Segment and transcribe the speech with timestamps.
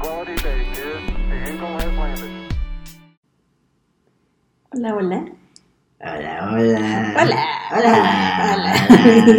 [0.00, 0.24] Hola,
[4.96, 5.24] hola.
[6.00, 6.50] Hola, hola.
[6.50, 7.14] Hola.
[7.72, 7.92] Hola.
[8.52, 8.74] Hola.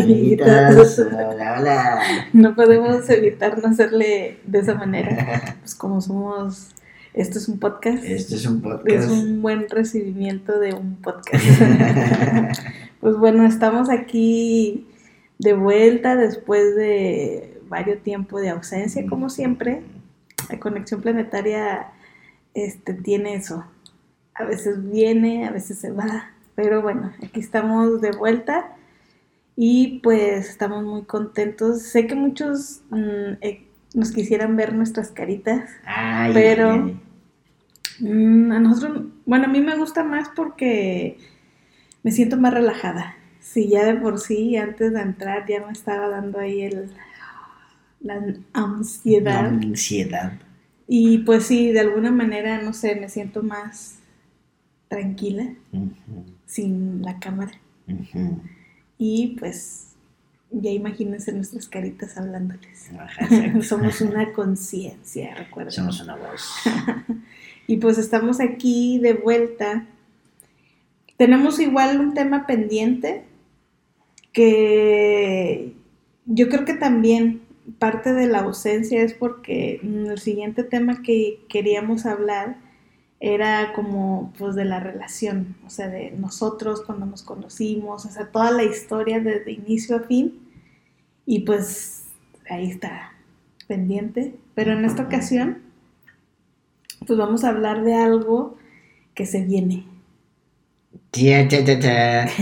[0.01, 0.99] amiguitos.
[0.99, 1.99] Hola, hola.
[2.33, 5.57] No podemos evitar no hacerle de esa manera.
[5.59, 6.69] Pues como somos,
[7.13, 8.03] esto es un podcast.
[8.03, 9.09] Este es un Es podcast.
[9.11, 11.43] un buen recibimiento de un podcast.
[13.01, 14.87] pues bueno, estamos aquí
[15.37, 19.83] de vuelta después de varios tiempo de ausencia, como siempre.
[20.49, 21.87] La conexión planetaria
[22.53, 23.65] este, tiene eso.
[24.33, 26.31] A veces viene, a veces se va.
[26.55, 28.75] Pero bueno, aquí estamos de vuelta
[29.55, 31.81] y pues estamos muy contentos.
[31.81, 35.69] Sé que muchos mm, eh, nos quisieran ver nuestras caritas.
[35.85, 37.01] Ay, Pero- ay,
[37.99, 41.17] Mm, a nosotros, bueno, a mí me gusta más porque
[42.03, 43.15] me siento más relajada.
[43.39, 46.91] Si ya de por sí, antes de entrar, ya me estaba dando ahí el,
[48.01, 48.21] la
[48.53, 49.45] ansiedad.
[49.45, 50.33] Ansiedad.
[50.87, 53.95] Y pues sí, de alguna manera, no sé, me siento más
[54.87, 55.53] tranquila
[56.45, 57.53] sin la cámara.
[58.97, 59.95] Y pues
[60.51, 62.91] ya imagínense nuestras caritas hablándoles.
[62.99, 63.61] Ajá.
[63.61, 65.71] Somos una conciencia, recuerden.
[65.71, 66.51] Somos una voz.
[67.67, 69.87] Y pues estamos aquí de vuelta.
[71.17, 73.23] Tenemos igual un tema pendiente
[74.31, 75.73] que
[76.25, 77.41] yo creo que también
[77.79, 82.57] parte de la ausencia es porque mm, el siguiente tema que queríamos hablar
[83.19, 88.27] era como pues de la relación, o sea, de nosotros cuando nos conocimos, o sea,
[88.27, 90.41] toda la historia desde inicio a fin.
[91.25, 92.03] Y pues
[92.49, 93.13] ahí está
[93.67, 94.35] pendiente.
[94.53, 95.65] Pero en esta ocasión
[97.05, 98.57] pues vamos a hablar de algo
[99.13, 99.85] que se viene.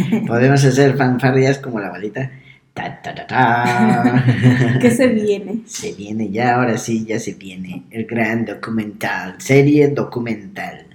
[0.27, 2.31] Podemos hacer fanfarrias como la balita.
[2.73, 4.25] Ta, ta, ta, ta.
[4.81, 5.61] ¿Qué se viene?
[5.65, 10.87] Se viene ya, ahora sí, ya se viene el gran documental, serie documental,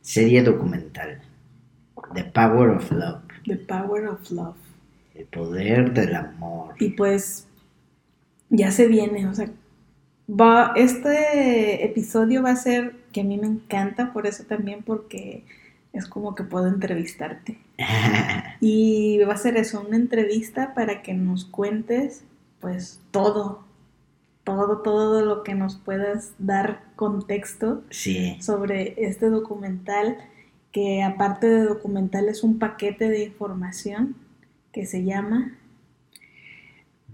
[0.00, 1.20] serie documental,
[2.14, 4.56] The Power of Love, The Power of Love.
[5.14, 6.74] el poder del amor.
[6.78, 7.48] Y pues
[8.50, 9.50] ya se viene, o sea,
[10.28, 15.44] va, este episodio va a ser que a mí me encanta, por eso también, porque
[15.92, 17.58] es como que puedo entrevistarte.
[18.60, 22.24] Y va a ser eso, una entrevista para que nos cuentes
[22.60, 23.64] pues todo,
[24.44, 30.16] todo, todo lo que nos puedas dar contexto sí, sobre este documental,
[30.72, 34.16] que aparte de documental es un paquete de información
[34.72, 35.52] que se llama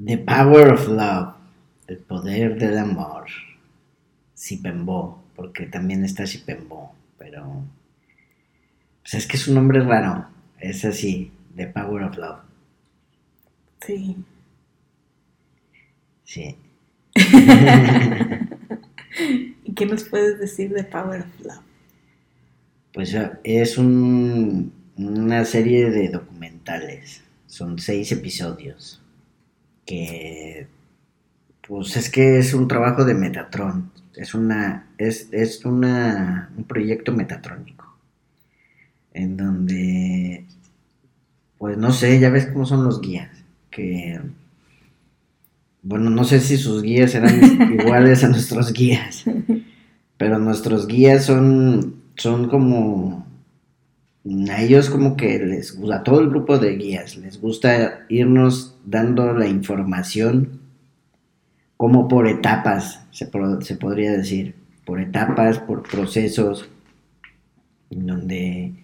[0.05, 1.35] The Power of Love,
[1.87, 3.27] el poder del amor.
[4.35, 7.63] Sipembo, porque también está Sipembo, pero
[9.03, 10.27] pues es que es un nombre raro,
[10.63, 12.41] es así, The Power of Love,
[13.85, 14.17] Sí.
[16.25, 16.57] sí.
[19.65, 21.61] ¿Y qué nos puedes decir de Power of Love?
[22.93, 27.23] Pues eh, es un- una serie de documentales.
[27.47, 29.03] Son seis episodios.
[29.87, 30.69] Que
[31.67, 33.91] pues es que es un trabajo de Metatron.
[34.17, 34.89] Es una.
[34.99, 37.92] es, es una, un proyecto metatrónico.
[39.15, 40.47] En donde.
[41.59, 43.31] Pues no sé, ya ves cómo son los guías.
[43.71, 44.21] Que.
[45.83, 49.25] Bueno, no sé si sus guías eran iguales a nuestros guías.
[50.17, 53.27] Pero nuestros guías son, son como,
[54.49, 58.77] a ellos como que les gusta, a todo el grupo de guías, les gusta irnos
[58.85, 60.61] dando la información
[61.77, 63.29] como por etapas, se,
[63.63, 66.69] se podría decir, por etapas, por procesos,
[67.91, 68.75] en donde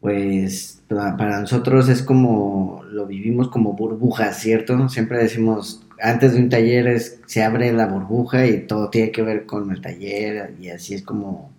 [0.00, 4.88] pues pa- para nosotros es como, lo vivimos como burbujas, ¿cierto?
[4.88, 9.22] Siempre decimos, antes de un taller es, se abre la burbuja y todo tiene que
[9.22, 11.50] ver con el taller y así es como,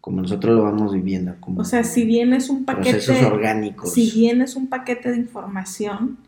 [0.00, 1.34] como nosotros lo vamos viviendo.
[1.40, 3.92] Como O sea, si bien es un paquete, procesos orgánicos.
[3.92, 6.18] si bien es un paquete de información,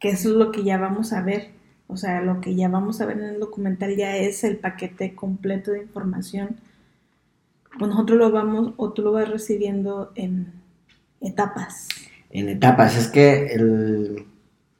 [0.00, 1.48] que eso es lo que ya vamos a ver,
[1.88, 5.14] o sea, lo que ya vamos a ver en el documental ya es el paquete
[5.14, 6.56] completo de información,
[7.78, 10.52] pues nosotros lo vamos, o tú lo vas recibiendo en
[11.20, 11.88] etapas.
[12.30, 14.26] En etapas, es que el,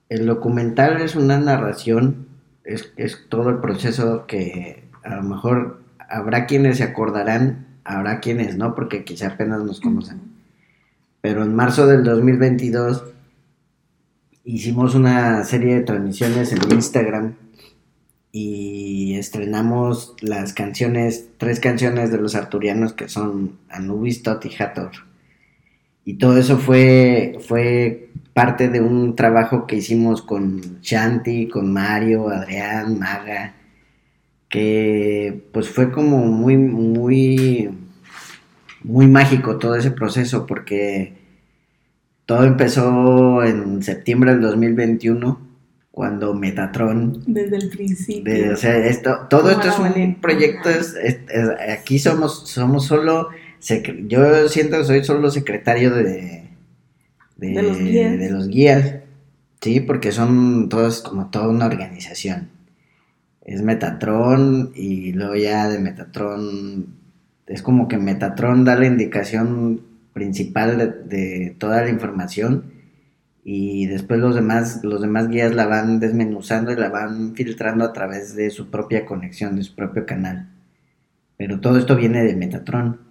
[0.09, 2.29] el documental es una narración,
[2.65, 8.57] es, es todo el proceso que a lo mejor habrá quienes se acordarán, habrá quienes
[8.57, 10.21] no, porque quizá apenas nos conocen.
[11.21, 13.05] Pero en marzo del 2022
[14.45, 17.35] hicimos una serie de transmisiones en Instagram
[18.33, 25.08] y estrenamos las canciones, tres canciones de los arturianos que son Anubis, Tot y Hathor.
[26.09, 32.31] Y todo eso fue, fue parte de un trabajo que hicimos con Shanti, con Mario,
[32.31, 33.53] Adrián, Maga,
[34.49, 37.69] que pues fue como muy, muy,
[38.83, 41.13] muy mágico todo ese proceso porque
[42.25, 45.47] todo empezó en septiembre del 2021
[45.91, 48.33] cuando Metatron Desde el principio.
[48.33, 52.87] de- o sea, esto, todo esto es un proyecto, es- es- es- aquí somos, somos
[52.87, 53.29] solo,
[54.07, 56.49] yo siento que soy solo secretario de,
[57.37, 58.19] De los guías.
[58.19, 58.95] de los guías,
[59.61, 62.51] sí, porque son todos como toda una organización.
[63.43, 66.87] Es Metatron y luego ya de Metatron,
[67.47, 69.83] es como que Metatron da la indicación
[70.13, 72.73] principal de, de toda la información
[73.51, 77.95] y después los demás, los demás guías la van desmenuzando y la van filtrando a
[77.95, 80.51] través de su propia conexión, de su propio canal.
[81.39, 83.08] Pero todo esto viene de Metatron.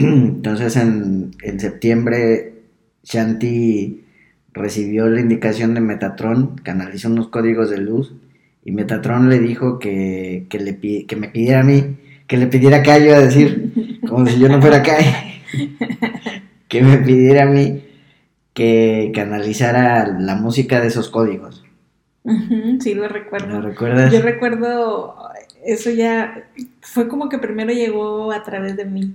[0.00, 2.54] Entonces en, en septiembre
[3.02, 4.04] Shanti
[4.52, 8.14] recibió la indicación de Metatron, canalizó unos códigos de luz
[8.64, 12.78] y Metatron le dijo que, que, le, que me pidiera a mí, que le pidiera
[12.78, 13.72] a Kai, iba a decir,
[14.06, 15.04] como si yo no fuera Kai,
[16.68, 17.82] que me pidiera a mí
[18.54, 21.64] que canalizara la música de esos códigos.
[22.80, 23.08] Sí, lo
[23.46, 23.60] ¿Lo recuerdo.
[23.60, 24.12] recuerdas?
[24.12, 25.16] Yo recuerdo,
[25.64, 26.48] eso ya
[26.82, 29.14] fue como que primero llegó a través de mí.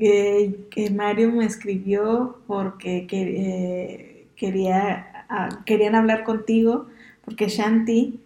[0.00, 6.86] Eh, que Mario me escribió porque que, eh, quería, ah, querían hablar contigo,
[7.24, 8.20] porque Shanti,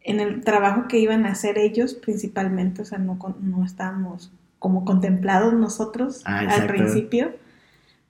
[0.00, 4.84] en el trabajo que iban a hacer ellos principalmente, o sea, no, no estábamos como
[4.84, 7.32] contemplados nosotros Ah, al principio,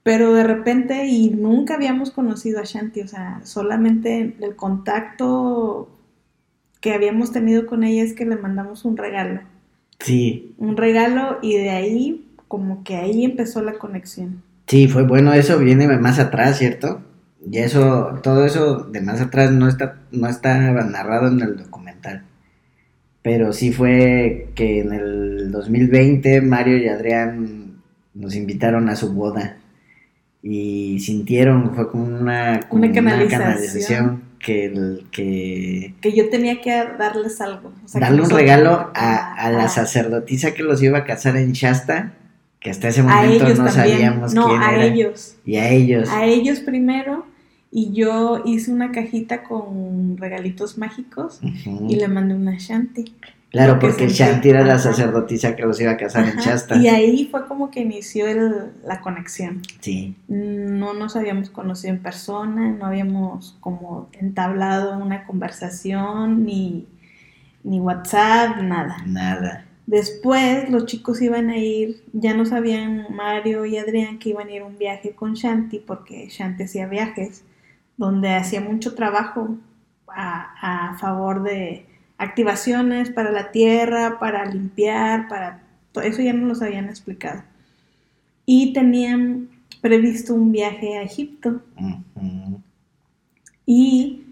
[0.01, 5.89] pero de repente y nunca habíamos conocido a Shanti, o sea, solamente el contacto
[6.81, 9.41] que habíamos tenido con ella es que le mandamos un regalo,
[9.99, 14.43] Sí, un regalo y de ahí como que ahí empezó la conexión.
[14.67, 17.01] sí, fue bueno, eso viene más atrás, ¿cierto?
[17.49, 22.23] Y eso, todo eso de más atrás no está, no está narrado en el documental.
[23.21, 27.81] Pero sí fue que en el 2020 Mario y Adrián
[28.13, 29.57] nos invitaron a su boda.
[30.41, 34.23] Y sintieron, fue como una, como Una canalización.
[34.39, 37.73] que, el, que Que yo tenía que darles algo.
[37.83, 41.35] o sea, que darle un regalo a, a la sacerdotisa que los iba a casar
[41.37, 42.13] en Shasta,
[42.65, 43.69] que hasta ese momento no también.
[43.71, 44.85] sabíamos no, quién a era.
[44.85, 45.35] ellos.
[45.45, 46.09] Y a ellos.
[46.09, 47.27] A ellos primero
[47.71, 53.13] y yo hice una cajita con regalitos mágicos y le mandé una Shanti.
[53.51, 56.77] Claro, porque Shanti era la sacerdotisa que los iba a casar en Shasta.
[56.77, 59.61] Y ahí fue como que inició el- la conexión.
[59.79, 66.87] Sí, No nos habíamos conocido en persona, no habíamos como entablado una conversación, ni,
[67.63, 69.03] ni WhatsApp, nada.
[69.05, 69.64] nada.
[69.87, 74.51] Después los chicos iban a ir, ya no sabían Mario y Adrián que iban a
[74.51, 77.43] ir a un viaje con Shanti, porque Shanti hacía viajes,
[77.97, 79.57] donde hacía mucho trabajo
[80.07, 81.85] a, a favor de
[82.17, 85.61] activaciones para la tierra, para limpiar, para
[85.91, 87.43] todo eso ya nos lo habían explicado.
[88.45, 89.49] Y tenían
[89.81, 91.61] previsto un viaje a Egipto.
[93.65, 94.23] Y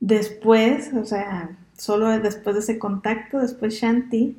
[0.00, 4.36] después, o sea, solo después de ese contacto, después Shanti,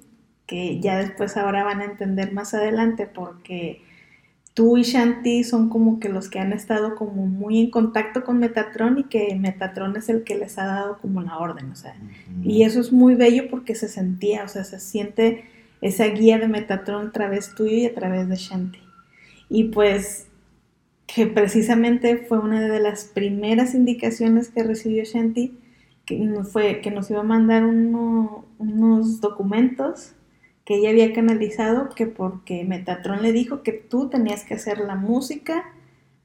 [0.48, 3.81] que ya después ahora van a entender más adelante, porque
[4.54, 8.40] tú y Shanti son como que los que han estado como muy en contacto con
[8.40, 11.95] Metatron y que Metatron es el que les ha dado como la orden, o sea,
[11.95, 12.50] Ujú.
[12.50, 15.45] y eso es muy bello porque se sentía, o sea, se siente
[15.81, 18.80] esa guía de Metatron a través tuyo y a través de Shanti.
[19.50, 20.28] Y pues
[21.07, 25.57] que precisamente fue una de las primeras indicaciones que recibió Shanti,
[26.06, 30.14] que fue, que nos iba a mandar uno- unos documentos
[30.65, 34.95] que ella había canalizado, que porque Metatron le dijo que tú tenías que hacer la
[34.95, 35.73] música,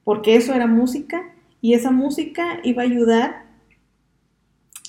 [0.03, 3.45] porque eso era música, y esa música iba a ayudar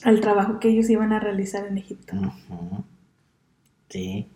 [0.05, 2.15] al trabajo que ellos iban a realizar en Egipto.
[3.89, 4.29] Sí.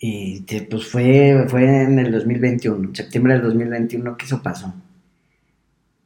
[0.00, 4.72] Y pues fue, fue en el 2021, en septiembre del 2021 que eso pasó.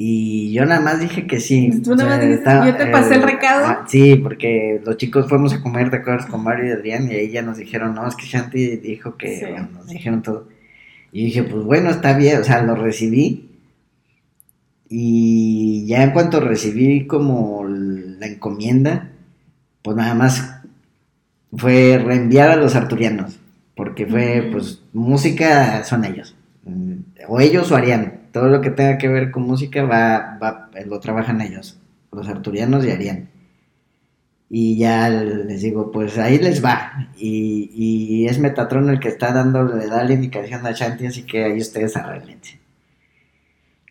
[0.05, 1.71] Y yo nada más dije que sí.
[1.81, 3.67] Tú nada más dijiste, "Yo te pasé el recado".
[3.67, 6.27] ah, sí, porque los chicos fuimos a comer, ¿te acuerdas?
[6.27, 9.37] Con Mario y Adrián, y ahí ya nos dijeron, no, es que Shanti dijo que,
[9.39, 9.45] Sí.
[9.49, 10.49] bueno, nos dijeron todo.
[11.13, 13.49] Y dije, pues bueno, está bien, o sea, lo recibí.
[14.89, 19.09] Y ya en cuanto recibí como la encomienda,
[19.83, 20.57] pues nada más
[21.57, 23.39] fue reenviar a los arturianos,
[23.77, 26.35] porque fue, pues, música son ellos,
[27.29, 30.99] o ellos o Arián, todo lo que tenga que ver con música va, va, lo
[31.01, 31.79] trabajan ellos,
[32.11, 33.29] los arturianos y Arián.
[34.49, 37.09] Y ya les digo, pues ahí les va.
[37.17, 41.23] Y, y es Metatron el que está dando, le da la indicación a Shanti, así
[41.23, 42.61] que ahí ustedes arreglense.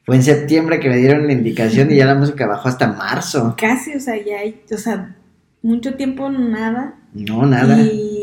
[0.03, 3.55] Fue en septiembre que me dieron la indicación y ya la música bajó hasta marzo.
[3.57, 5.15] Casi, o sea, ya hay, o sea,
[5.61, 6.95] mucho tiempo nada.
[7.13, 7.79] No, nada.
[7.81, 8.20] Y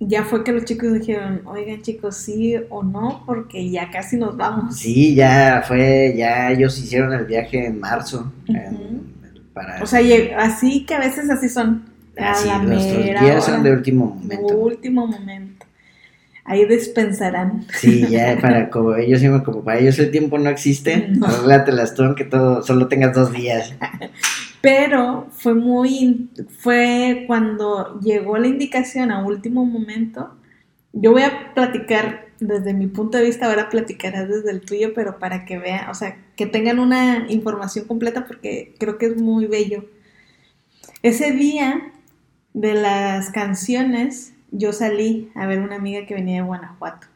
[0.00, 4.36] ya fue que los chicos dijeron, oigan chicos, sí o no, porque ya casi nos
[4.36, 4.76] vamos.
[4.78, 8.32] Sí, ya fue, ya ellos hicieron el viaje en marzo.
[8.48, 9.10] en-
[9.52, 11.84] para, O sea, lleg- así que a veces así son.
[12.18, 14.56] A así, la nuestros mera días son de último momento.
[14.56, 15.66] Último momento.
[16.44, 17.64] Ahí dispensarán.
[17.74, 21.26] Sí, ya para como ellos como para ellos el tiempo no existe, No.
[21.26, 23.74] arréglatelas tú aunque todo, solo tengas dos días.
[24.60, 30.36] Pero fue muy, fue cuando llegó la indicación a último momento.
[30.92, 35.18] Yo voy a platicar desde mi punto de vista, ahora platicarás desde el tuyo, pero
[35.18, 39.46] para que vean, o sea, que tengan una información completa porque creo que es muy
[39.46, 39.84] bello.
[41.02, 41.92] Ese día
[42.52, 47.06] de las canciones, yo salí a ver una amiga que venía de Guanajuato.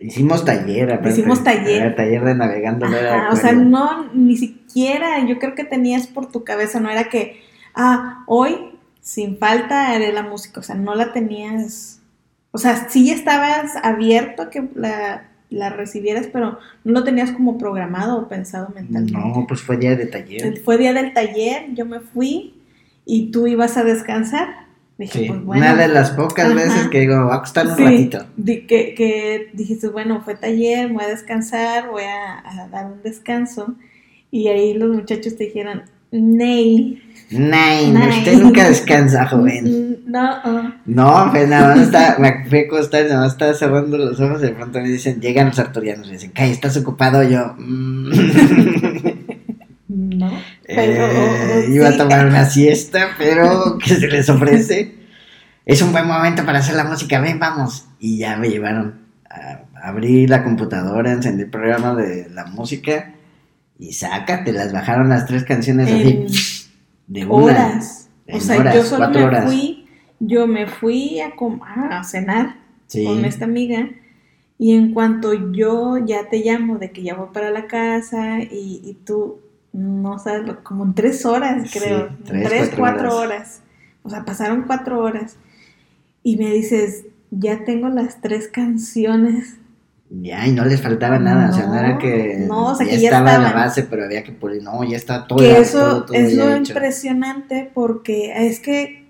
[0.00, 1.10] Hicimos taller, aparte.
[1.10, 1.82] Hicimos taller.
[1.82, 2.88] Era taller de navegando.
[2.88, 6.90] no era o sea, no, ni siquiera, yo creo que tenías por tu cabeza, no
[6.90, 7.42] era que,
[7.74, 8.56] ah, hoy
[9.00, 12.00] sin falta haré la música, o sea, no la tenías,
[12.50, 17.56] o sea, sí estabas abierto a que la, la recibieras, pero no lo tenías como
[17.56, 19.12] programado o pensado mentalmente.
[19.12, 20.58] No, pues fue día de taller.
[20.58, 22.60] Fue día del taller, yo me fui
[23.04, 24.67] y tú ibas a descansar.
[24.98, 25.62] Dije, Sí, pues bueno.
[25.62, 26.54] una de las pocas Ajá.
[26.54, 28.26] veces que digo, me voy a acostar un Sí, ratito.
[28.36, 33.00] di- que, que dijiste, bueno, fue taller, voy a descansar, voy a, a dar un
[33.02, 33.76] descanso.
[34.32, 37.00] Y ahí los muchachos te dijeron, Ney.
[37.30, 38.08] Nine.
[38.08, 39.98] usted nunca descansa, joven.
[40.06, 40.76] No, ah".
[40.86, 44.42] No, pues nada más está, me fui a acostar, nada más estaba cerrando los ojos
[44.42, 47.22] y de pronto me dicen, llegan los arturianos, me dicen, Cay, ¿estás ocupado?
[47.22, 48.10] Yo, "Mm".
[49.88, 50.30] no.
[50.68, 54.94] Eh, iba a tomar una siesta, pero ¿qué se les ofrece?
[55.64, 57.86] Es un buen momento para hacer la música, ven, vamos.
[57.98, 63.14] Y ya me llevaron a abrir la computadora, encendí el programa de la música
[63.78, 65.96] y sácate, las bajaron las tres canciones En
[66.26, 66.70] así
[67.06, 67.34] de una.
[67.44, 68.08] horas.
[68.30, 69.44] O sea, horas, yo solo me horas.
[69.46, 69.86] fui,
[70.20, 71.32] yo me fui a,
[71.98, 72.56] a cenar
[72.86, 73.04] Sí.
[73.04, 73.90] con esta amiga
[74.58, 78.80] y en cuanto yo ya te llamo de que ya voy para la casa y,
[78.82, 79.40] y tú
[79.72, 83.24] no sabes, lo- como en tres horas Sí, creo, tres, tres, cuatro cuatro horas.
[83.26, 83.62] horas.
[84.02, 85.36] O sea, pasaron cuatro horas
[86.22, 89.56] y me dices, ya tengo las tres canciones.
[90.10, 92.92] Ya, y no les faltaba nada, o sea, no era que, no, o sea, ya
[92.92, 93.52] que ya estaba la estaban.
[93.52, 95.38] base, pero había que pulir, no, ya está todo.
[95.38, 96.72] que eso todo es lo hecho.
[96.72, 99.06] impresionante porque es que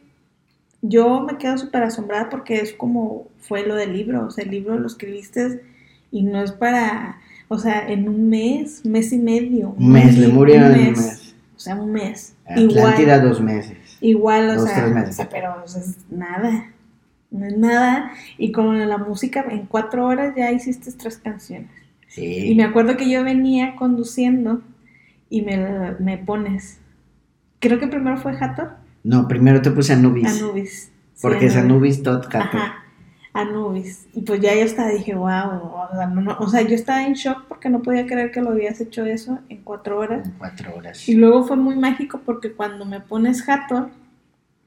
[0.82, 4.50] yo me quedo súper asombrada porque es como fue lo del libro, o sea, el
[4.50, 5.62] libro lo escribiste
[6.10, 9.70] y no es para, o sea, en un mes, mes y medio.
[9.78, 11.34] Un mes, y- Lemuria en un mes.
[11.56, 12.34] O sea, un mes.
[12.46, 13.76] Atlántida igual, dos meses.
[14.00, 15.10] igual, o dos, sea, meses.
[15.10, 16.70] o sea, pero o sea, es nada,
[17.30, 18.12] no es nada.
[18.38, 21.70] Y con la música, en cuatro horas ya hiciste tres canciones.
[22.06, 22.24] Sí.
[22.50, 24.62] Y me acuerdo que yo venía conduciendo
[25.28, 26.78] y me, me pones.
[27.60, 30.40] Creo que primero fue Hathor, No, primero te puse Anubis.
[30.40, 30.92] Anubis.
[31.14, 32.28] Sí, porque es Anubis Hathor.
[32.36, 32.84] Ajá,
[33.32, 34.06] Anubis.
[34.14, 35.28] Y pues ya yo estaba, dije, wow.
[35.30, 38.40] O sea, no- no- o sea, yo estaba en shock porque no podía creer que
[38.40, 40.26] lo habías hecho eso en cuatro horas.
[40.26, 41.08] En cuatro horas.
[41.08, 43.90] Y luego fue muy mágico porque cuando me pones Hathor,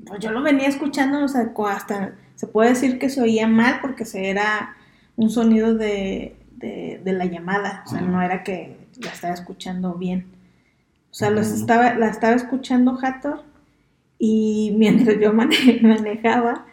[0.06, 3.80] pues yo lo venía escuchando, o sea, hasta se puede decir que se oía mal
[3.82, 4.76] porque se era
[5.16, 9.94] un sonido de, de, de la llamada, o sea, no era que la estaba escuchando
[9.96, 10.26] bien.
[11.12, 13.44] O sea, los estaba, la estaba escuchando Hathor
[14.18, 16.66] y mientras yo mane- manejaba,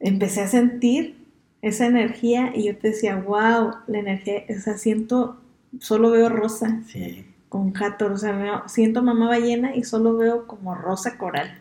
[0.00, 1.16] empecé a sentir
[1.62, 5.38] esa energía y yo te decía, wow, la energía, o sea, siento,
[5.80, 7.24] solo veo rosa Sí.
[7.48, 11.58] con Hathor, o sea, veo- siento mamá ballena y solo veo como rosa coral.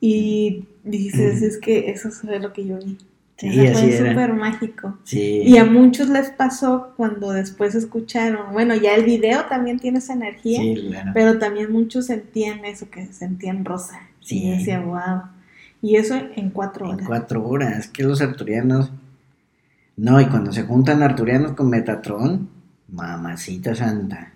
[0.00, 2.98] Y dices, es que eso fue lo que yo vi.
[3.38, 4.98] Sí, fue súper mágico.
[5.04, 5.42] Sí.
[5.44, 10.12] Y a muchos les pasó cuando después escucharon, bueno, ya el video también tiene esa
[10.12, 11.10] energía, Sí, claro.
[11.12, 14.00] pero también muchos sentían eso, que sentían rosa.
[14.20, 14.44] Sí.
[14.44, 15.22] Y decía, wow.
[15.82, 17.06] Y eso en cuatro En horas.
[17.06, 17.88] cuatro horas.
[17.88, 18.92] Que los arturianos.
[19.96, 22.48] No, y cuando se juntan arturianos con Metatron,
[22.88, 24.32] mamacita santa.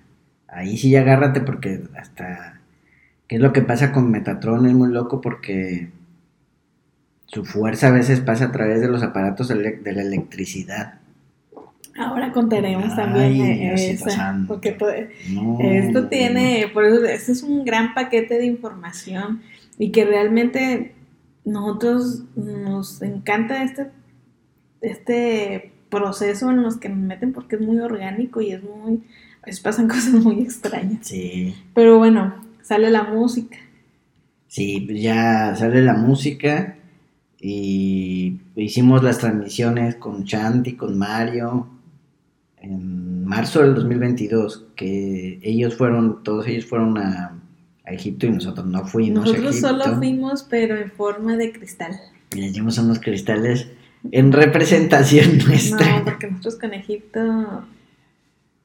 [0.48, 2.60] Ahí sí agárrate porque hasta.
[3.28, 4.66] ¿Qué es lo que pasa con Metatron?
[4.66, 5.90] Es muy loco porque
[7.26, 11.00] su fuerza a veces pasa a través de los aparatos de la electricidad.
[11.98, 14.76] Ahora contaremos Ay, también esa, porque
[15.30, 19.40] No, Esto tiene, por eso, este es un gran paquete de información
[19.78, 20.94] y que realmente
[21.46, 23.90] nosotros nos encanta este,
[24.82, 29.04] este proceso en los que nos meten porque es muy orgánico y es muy,
[29.42, 31.06] pues pasan cosas muy extrañas.
[31.06, 31.54] Sí.
[31.72, 33.56] Pero bueno, sale la música.
[34.48, 36.76] Sí, pues ya sale la música
[37.40, 41.68] y hicimos las transmisiones con Chanti, con Mario
[42.60, 47.38] en marzo del 2022, que ellos fueron, todos ellos fueron a,
[47.86, 49.68] a Egipto y nosotros no fuimos a Nosotros Egipto.
[49.68, 51.92] solo fuimos, pero en forma de cristal.
[52.34, 53.68] Y le dimos unos cristales
[54.12, 55.98] en representación nuestra.
[55.98, 57.64] No, porque nosotros con Egipto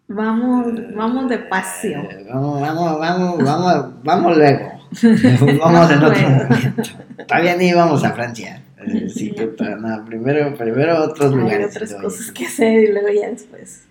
[0.08, 2.02] vamos, vamos de pasión.
[2.10, 4.72] Eh, Vamos, vamos, vamos, vamos, vamos luego.
[5.60, 6.84] vamos en otro momento.
[7.28, 8.62] Todavía ni íbamos a Francia.
[8.86, 9.48] Eh, Sí, que
[9.80, 11.76] no, primero, primero otros Hay lugares.
[11.76, 13.84] otras cosas que hacer y luego ya después.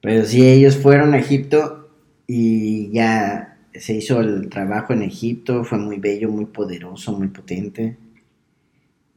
[0.00, 1.90] Pero sí, ellos fueron a Egipto
[2.26, 3.47] y ya
[3.78, 7.96] se hizo el trabajo en Egipto, fue muy bello, muy poderoso, muy potente.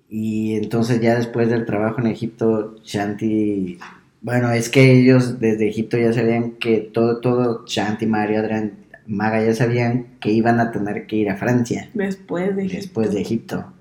[0.10, 3.77] Y entonces ya después del trabajo en Egipto, Shanti,
[4.22, 8.74] bueno, es que ellos desde Egipto ya sabían que todo, todo, Shanti, Mario, Adrián,
[9.08, 12.77] Maga ya sabían que iban a tener que ir a Francia Después de Egipto.
[12.77, 13.74] después de Egipto.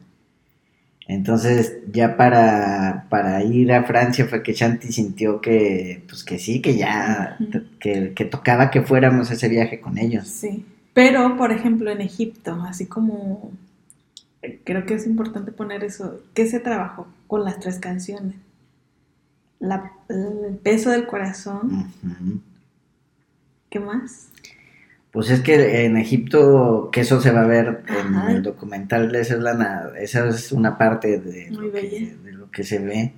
[1.13, 6.63] Entonces, ya para, para ir a Francia fue que Shanti sintió que, pues que sí,
[6.63, 7.63] que ya, Ujú.
[7.81, 10.29] que, que tocaba que fuéramos a ese viaje con ellos.
[10.29, 10.65] Sí.
[10.95, 13.51] Pero, por ejemplo, en Egipto, así como
[14.65, 18.37] creo que es importante poner eso, ¿qué se trabajó con las tres canciones?
[19.59, 21.93] La- el peso del corazón.
[23.69, 24.29] ¿qué más?
[25.13, 28.33] Pues es que en Egipto, que eso se va a ver en Ajá.
[28.33, 32.63] el documental, esa es, la, esa es una parte de lo, que, de lo que
[32.63, 33.13] se ve.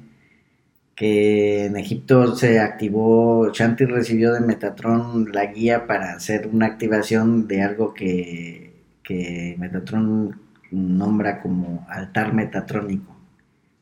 [0.95, 7.47] Que en Egipto se activó, Shanti recibió de Metatron la guía para hacer una activación
[7.49, 8.73] de algo que,
[9.03, 13.15] que Metatron nombra como altar metatrónico,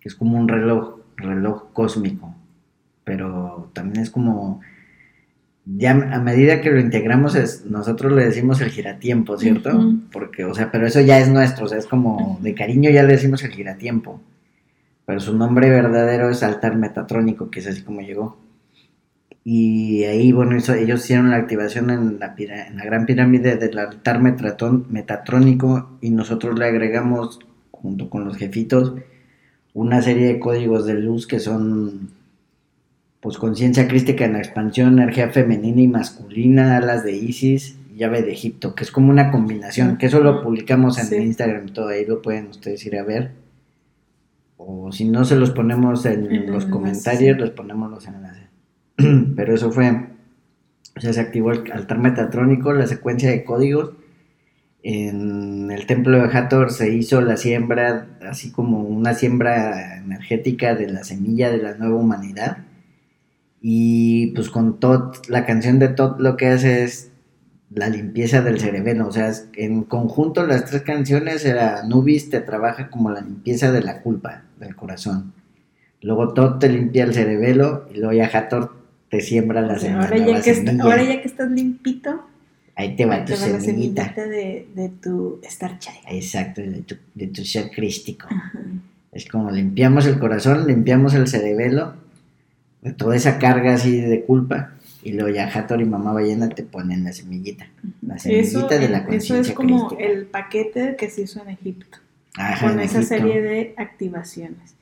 [0.01, 2.35] que es como un reloj, reloj cósmico,
[3.05, 4.61] pero también es como
[5.77, 9.71] ya a medida que lo integramos, es, nosotros le decimos el giratiempo, ¿cierto?
[10.13, 13.03] Porque, o sea, pero eso ya es nuestro, o sea, es como de cariño ya
[13.03, 14.21] le decimos el giratiempo.
[15.07, 18.39] Pero su nombre verdadero es altar metatrónico, que es así como llegó.
[19.43, 23.79] Y ahí, bueno, ellos hicieron la activación en la, pira- en la gran pirámide del
[23.79, 27.39] altar metatrónico y nosotros le agregamos,
[27.71, 28.95] junto con los jefitos,
[29.73, 32.11] una serie de códigos de luz que son
[33.21, 38.33] pues conciencia crística en la expansión, energía femenina y masculina, alas de Isis, llave de
[38.33, 41.17] Egipto, que es como una combinación, que eso lo publicamos en Sí.
[41.17, 43.33] Instagram y todo, ahí lo pueden ustedes ir a ver.
[44.57, 47.43] O si no se los ponemos en, En el los comentarios, sí.
[47.43, 48.49] les ponemos los enlaces.
[49.37, 49.91] Pero eso fue,
[50.97, 53.93] o sea, se activó el altar metatrónico, la secuencia de códigos.
[54.83, 60.89] En el templo de Hathor se hizo la siembra, así como una siembra energética de
[60.89, 62.59] la semilla de la nueva humanidad.
[63.61, 67.11] Y pues con Tot, la canción de Tot lo que hace es
[67.73, 69.07] la limpieza del cerebelo.
[69.07, 73.83] O sea, en conjunto las tres canciones era Nubis te trabaja como la limpieza de
[73.83, 75.33] la culpa del corazón.
[76.03, 78.75] Luego Tot te limpia el cerebelo y luego ya Hathor
[79.11, 81.51] te siembra la, O sea, sem- la ahora, ya que está- ahora ya que estás
[81.51, 82.23] limpito,
[82.77, 84.15] Ahí te va ahí tu te va la semillita.
[84.17, 85.97] de, de tu Star Child.
[86.11, 88.27] Exacto, de tu, de tu ser crístico.
[88.31, 88.59] Ajá.
[89.13, 91.93] Es como limpiamos el corazón, limpiamos el cerebelo
[92.97, 94.73] toda esa carga así de culpa.
[95.03, 97.67] Y luego ya Hathor y Mamá Ballena te ponen la semillita.
[98.03, 100.13] La Eso, semillita de la eso conciencia es como crística.
[100.13, 101.99] el paquete que se hizo en Egipto.
[102.37, 103.17] Ajá, con en esa Egipto.
[103.17, 104.75] serie de activaciones.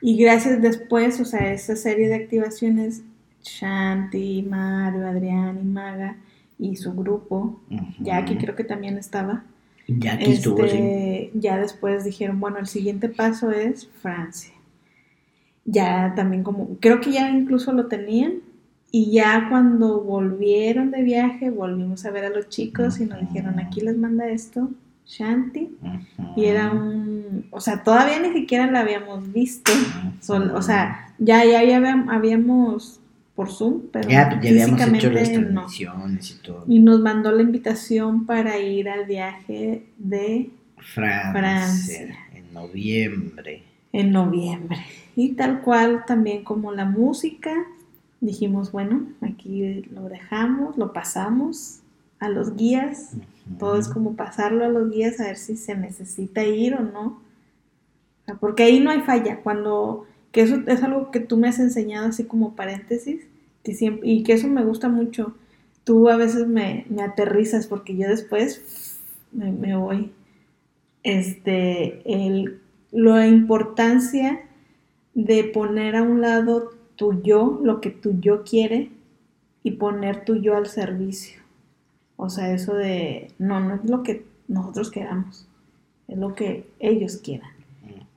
[0.00, 3.02] Y gracias después, o sea, esa serie de activaciones,
[3.44, 6.16] Shanti, Mario, Adrián y Maga
[6.58, 7.84] y su grupo, Ujú.
[8.00, 9.44] Jackie creo que también estaba,
[9.86, 10.64] Jackie estuvo, sí.
[10.64, 14.52] este, ya después dijeron, bueno, el siguiente paso es Francia.
[15.64, 18.34] Ya también como, creo que ya incluso lo tenían.
[18.90, 23.58] Y ya cuando volvieron de viaje, volvimos a ver a los chicos y nos dijeron,
[23.58, 24.70] aquí les manda esto,
[25.06, 25.70] Shanti.
[26.36, 29.72] Y era un, o sea, todavía ni siquiera la habíamos visto.
[30.28, 33.00] O sea, ya, ya, ya habíam- habíamos
[33.34, 35.60] por Zoom, pero ya, ya habíamos hecho las físicamente no.
[35.62, 36.64] transmisiones y todo.
[36.68, 42.16] Y nos mandó la invitación para ir al viaje de Francia, Francia.
[42.34, 43.62] en noviembre.
[43.94, 44.76] en noviembre.
[45.14, 47.52] Y tal cual también como la música,
[48.20, 51.80] dijimos, bueno, aquí lo dejamos, lo pasamos
[52.18, 53.10] a los guías.
[53.58, 57.20] Todo es como pasarlo a los guías a ver si se necesita ir o no.
[58.40, 59.40] Porque ahí no hay falla.
[59.40, 63.22] Cuando, que eso es algo que tú me has enseñado así como paréntesis,
[63.64, 65.34] que siempre, y que eso me gusta mucho.
[65.84, 69.00] Tú a veces me, me aterrizas porque yo después
[69.32, 70.12] me, me voy.
[71.02, 72.60] Este, el,
[72.92, 74.42] la importancia
[75.14, 78.90] de poner a un lado tu yo, lo que tu yo quiere,
[79.62, 81.40] y poner tu yo al servicio.
[82.16, 85.46] O sea, eso de, no, no es lo que nosotros queramos,
[86.08, 87.50] es lo que ellos quieran.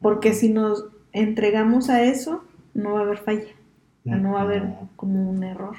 [0.01, 3.53] Porque si nos entregamos a eso, no va a haber falla,
[4.03, 4.63] no va a haber
[4.95, 5.75] como un error.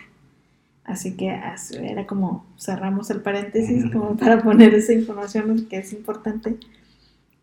[0.85, 5.93] Así que así era como cerramos el paréntesis como para poner esa información que es
[5.93, 6.57] importante.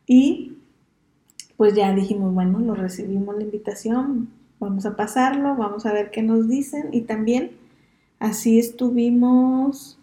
[0.08, 0.54] Y
[1.58, 6.22] pues ya dijimos, bueno, lo recibimos la invitación, vamos a pasarlo, vamos a ver qué
[6.22, 7.52] nos dicen y también
[8.20, 9.98] así estuvimos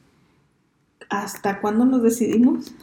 [1.08, 2.74] hasta cuándo nos decidimos.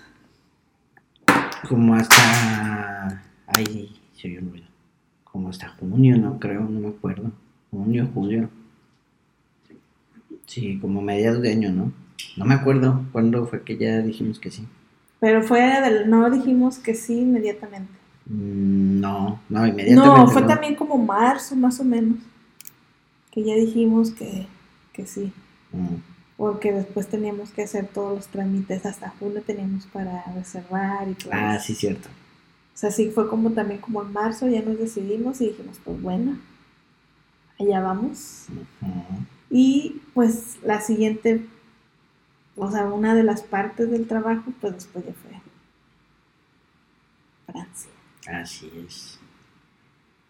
[1.67, 3.23] Como hasta.
[3.47, 4.67] Ay, se olvidó.
[5.23, 7.31] Como hasta junio, no creo, no me acuerdo.
[7.71, 8.49] Junio, julio.
[10.45, 11.91] Sí, como mediados de año, ¿no?
[12.37, 14.65] No me acuerdo cuándo fue que ya dijimos que sí.
[15.19, 17.91] Pero fue del, no dijimos que sí inmediatamente.
[18.29, 20.19] Mm, No, no, inmediatamente.
[20.21, 22.19] No, fue también como marzo más o menos.
[23.31, 24.47] Que ya dijimos que,
[24.93, 25.33] que sí.
[25.71, 25.95] Mm,
[26.37, 31.31] Porque después teníamos que hacer todos los trámites, hasta julio teníamos para reservar y todo.
[31.33, 31.65] Ah, eso.
[31.65, 32.09] sí, cierto.
[32.75, 36.01] O sea, sí fue como también como en marzo, ya nos decidimos y dijimos, pues
[36.01, 36.37] bueno,
[37.59, 38.45] allá vamos.
[39.49, 41.47] Y pues la siguiente,
[42.55, 45.41] o sea, una de las partes del trabajo, pues después ya fue
[47.47, 47.96] Francia.
[48.27, 49.19] Así es.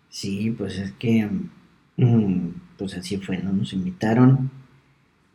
[0.10, 1.28] Sí, pues es que,
[1.98, 3.52] mm, pues así fue, ¿no?
[3.54, 4.50] Nos invitaron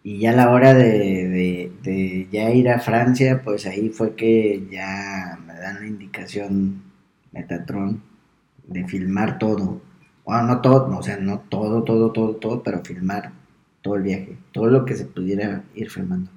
[0.04, 4.66] y ya a la hora de, de- ya ir a Francia, pues ahí fue que
[4.70, 6.82] ya me dan la indicación
[7.32, 8.02] Metatron
[8.68, 9.82] de filmar todo.
[10.24, 13.32] Bueno, no todo, o sea, no todo, todo, todo, todo, pero filmar
[13.82, 16.30] todo el viaje, todo lo que se pudiera ir filmando.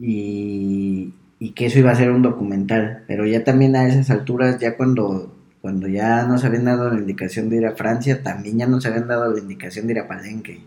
[0.00, 4.60] Y, y que eso iba a ser un documental, pero ya también a esas alturas,
[4.60, 8.66] ya cuando, cuando ya nos habían dado la indicación de ir a Francia, también ya
[8.66, 10.60] nos habían dado la indicación de ir a Palenque,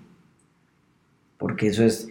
[1.37, 2.09] porque eso es,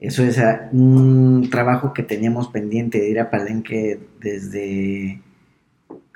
[0.00, 5.22] eso es ah, un trabajo que teníamos pendiente de ir a Palenque desde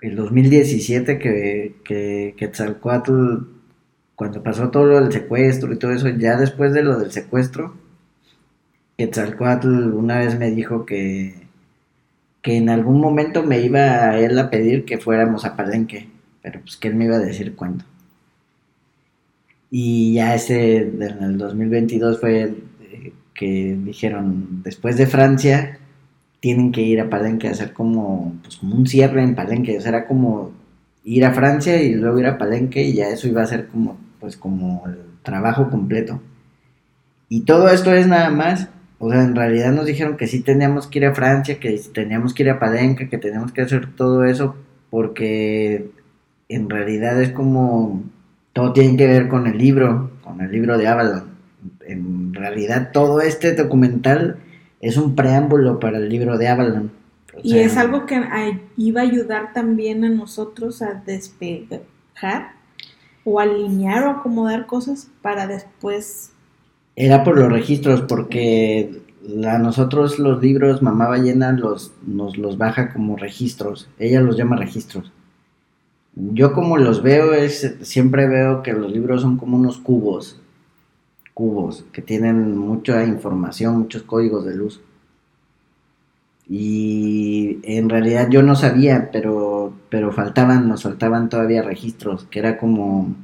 [0.03, 3.45] el 2017 que, que Quetzalcóatl,
[4.15, 7.79] cuando pasó todo lo del secuestro y todo eso, ya después de lo del secuestro,
[8.99, 11.38] Quetzalcóatl una vez me dijo que,
[12.43, 16.09] que en algún momento me iba a él a pedir que fuéramos a Palenque,
[16.43, 17.85] pero pues que él me iba a decir cuándo.
[19.71, 25.79] Y ya ese, en el 2022 fue eh, que dijeron, después de Francia,
[26.41, 29.91] tienen que ir a Palenque hacer como, pues como un cierre en Palenque, o sea,
[29.91, 30.53] era como
[31.05, 33.99] ir a Francia y luego ir a Palenque y ya eso iba a ser como,
[34.21, 36.21] pues como el trabajo completo.
[37.29, 40.89] Y todo esto es nada más, o sea, en realidad nos dijeron que sí teníamos
[40.89, 44.25] que ir a Francia, que teníamos que ir a Palenque, que teníamos que hacer todo
[44.25, 44.57] eso,
[44.91, 45.91] porque
[46.49, 48.03] en realidad es como,
[48.53, 51.29] todo tiene que ver con el libro, con el libro de Avalon.
[51.87, 54.39] En realidad todo este documental
[54.81, 56.91] es un preámbulo para el libro de Avalon.
[57.35, 58.21] O Y es algo que
[58.77, 62.53] iba a ayudar también a nosotros a despejar
[63.25, 66.33] o alinear o acomodar cosas para después.
[67.01, 69.03] Era por los registros, porque
[69.47, 73.89] a nosotros los libros Mamá Ballena los, nos los baja como registros.
[74.01, 75.13] Ella los llama registros.
[76.17, 80.41] Yo como los veo es, siempre veo que los libros son como unos cubos,
[81.35, 84.81] cubos, que tienen mucha información, muchos códigos de luz.
[86.49, 92.59] Y en realidad yo no sabía, pero, pero faltaban, nos faltaban todavía registros, que era
[92.59, 93.15] como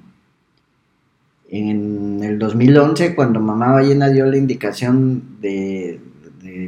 [1.48, 6.00] en el 2011 cuando Mamá Ballena dio la indicación de,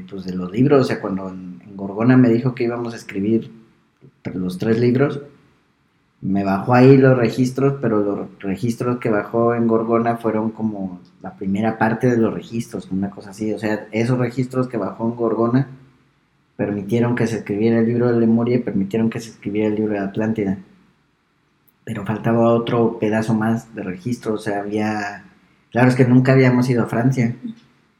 [0.09, 2.97] pues, de los libros, o sea, cuando en, en Gorgona me dijo que íbamos a
[2.97, 3.51] escribir
[4.35, 5.21] los tres libros,
[6.21, 11.35] me bajó ahí los registros, pero los registros que bajó en Gorgona fueron como la
[11.37, 15.17] primera parte de los registros, una cosa así, o sea, esos registros que bajó en
[15.17, 15.69] Gorgona
[16.57, 19.93] permitieron que se escribiera el libro de Lemuria y permitieron que se escribiera el libro
[19.93, 20.59] de Atlántida.
[21.87, 25.25] Pero faltaba otro pedazo más de registro, o sea, había...
[25.71, 27.35] Claro, es que nunca habíamos ido a Francia.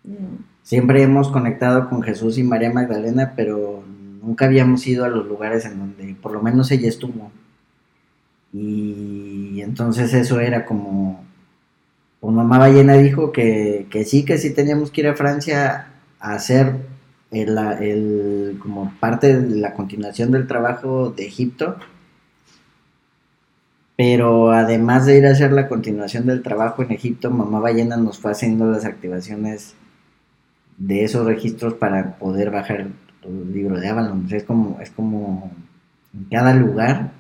[0.05, 3.85] mm, Siempre hemos conectado con Jesús y María Magdalena, pero
[4.23, 7.31] nunca habíamos ido a los lugares en donde por lo menos ella estuvo.
[8.53, 11.25] Y entonces eso era como...
[12.21, 16.33] Pues mamá ballena dijo que, que sí, que sí teníamos que ir a Francia a
[16.35, 16.75] hacer
[17.31, 21.77] el, el- como parte de la continuación del trabajo de Egipto.
[23.97, 28.19] Pero además de ir a hacer la continuación del trabajo en Egipto, mamá ballena nos
[28.19, 29.75] fue haciendo las activaciones
[30.79, 32.89] de esos registros para poder bajar
[33.23, 34.27] el libro de Avalon.
[34.31, 35.51] Es como, es como
[36.15, 37.13] en cada lugar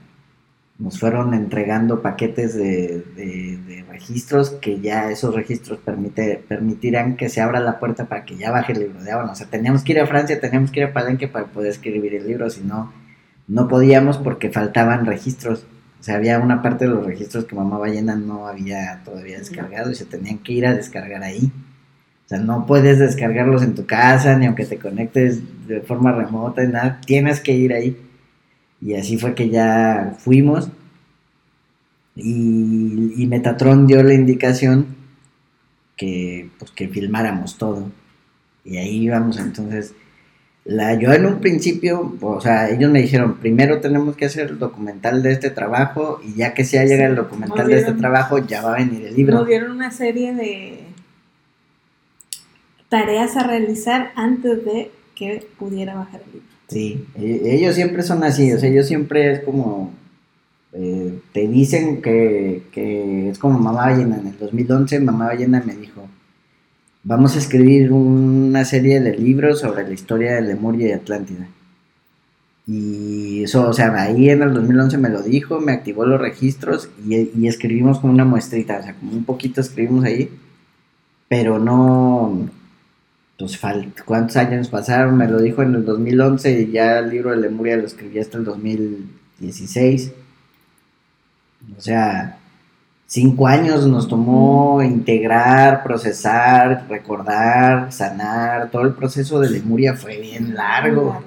[0.78, 7.30] nos fueron entregando paquetes de, de- de registros que ya esos registros permite, permitirán que
[7.30, 9.30] se abra la puerta para que ya baje el libro de Avalon.
[9.32, 12.14] O sea, teníamos que ir a Francia, teníamos que ir a Palenque para poder escribir
[12.14, 12.92] el libro, si no,
[13.48, 15.66] no podíamos porque faltaban registros.
[16.00, 19.90] O sea, había una parte de los registros que Mamá Ballena no había todavía descargado
[19.90, 21.50] y se tenían que ir a descargar ahí.
[22.26, 26.62] O sea, no puedes descargarlos en tu casa, ni aunque te conectes de forma remota,
[26.62, 27.96] ni nada, tienes que ir ahí.
[28.80, 30.70] Y así fue que ya fuimos.
[32.14, 34.96] Y, y Metatron dio la indicación
[35.96, 37.90] que, pues, que filmáramos todo.
[38.64, 39.94] Y ahí íbamos, entonces,
[40.68, 44.58] la, yo en un principio, o sea, ellos me dijeron, primero tenemos que hacer el
[44.58, 48.38] documental de este trabajo y ya que sea llega Sí, el documental de este trabajo,
[48.38, 49.38] ya va a venir el libro.
[49.38, 50.80] Nos dieron una serie de
[52.88, 56.48] tareas a realizar antes de que pudiera bajar el libro.
[56.68, 59.92] Sí, e- ellos siempre son así, o sea, ellos siempre es como,
[60.72, 64.16] eh, te dicen que, que es como Mamá Ballena.
[64.18, 66.08] En el 2011 Mamá Ballena me dijo,
[67.06, 71.46] vamos a escribir una serie de libros sobre la historia de Lemuria y Atlántida.
[72.66, 76.90] Y eso, o sea, ahí en el 2011 me lo dijo, me activó los registros
[77.06, 80.30] y, y escribimos como una muestrita, o sea, como un poquito escribimos ahí,
[81.28, 82.50] pero no,
[83.38, 83.60] pues
[84.04, 87.76] cuántos años pasaron, me lo dijo en el 2011 y ya el libro de Lemuria
[87.76, 90.12] lo escribí hasta el 2016.
[91.78, 92.40] O sea,
[93.06, 100.54] cinco años nos tomó integrar, procesar, recordar, sanar, todo el proceso de Lemuria fue bien
[100.54, 101.22] largo.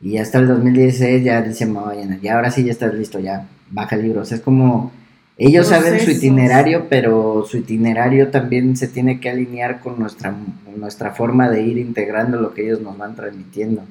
[0.00, 3.46] Y hasta el 2016 ya dice Mamá Ballena, ya ahora sí ya estás listo, ya
[3.70, 4.20] baja el libro.
[4.20, 4.92] O sea, es como,
[5.36, 10.80] ellos saben su itinerario, pero su itinerario también se tiene que alinear con nuestra, con
[10.80, 13.82] nuestra forma de ir integrando lo que ellos nos van transmitiendo.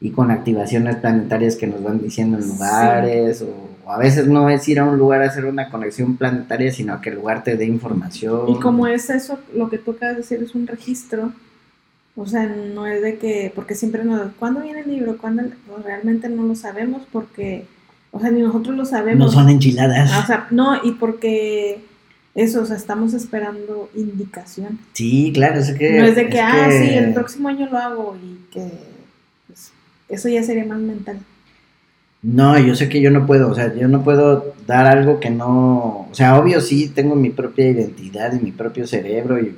[0.00, 2.48] Y con activaciones planetarias que nos van diciendo en Sí.
[2.50, 6.16] lugares, o, o a veces no es ir a un lugar a hacer una conexión
[6.16, 8.48] planetaria, sino que el lugar te dé información.
[8.48, 11.32] Y como es eso, lo que tú acabas de decir es un registro,
[12.16, 15.18] o sea, no es de que, porque siempre nos, ¿cuándo viene el libro?
[15.18, 15.42] ¿Cuándo?
[15.68, 17.66] Pues realmente no lo sabemos porque,
[18.12, 19.32] o sea, ni nosotros lo no sabemos.
[19.32, 20.10] son enchiladas.
[20.12, 21.80] Ah, o sea, no, y porque
[22.34, 24.78] eso, o sea, estamos esperando indicación.
[24.92, 25.98] Sí, claro, es que...
[25.98, 28.70] no es de que, es ah, que- sí, el próximo año lo hago y que,
[29.48, 29.72] pues,
[30.08, 31.18] eso ya sería más mental.
[32.26, 35.28] No, yo sé que yo no puedo, o sea, yo no puedo dar algo que
[35.30, 39.54] no, o sea, obvio sí tengo mi propia identidad y mi propio cerebro y,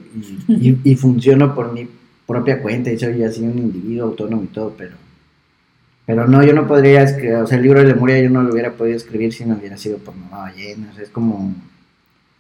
[0.49, 1.89] y, y- y funciono por mi
[2.27, 4.97] propia cuenta y soy así un individuo autónomo y todo, pero,
[6.05, 8.53] pero no, yo no podría, escri- o sea, el libro de Lemuria yo no lo
[8.53, 11.53] hubiera podido escribir si no hubiera sido por Mamá Ballena, o sea, es como,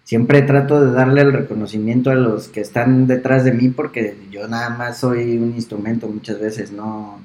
[0.04, 4.48] siempre trato de darle el reconocimiento a los que están detrás de mí porque yo
[4.48, 7.20] nada más soy un instrumento muchas veces, no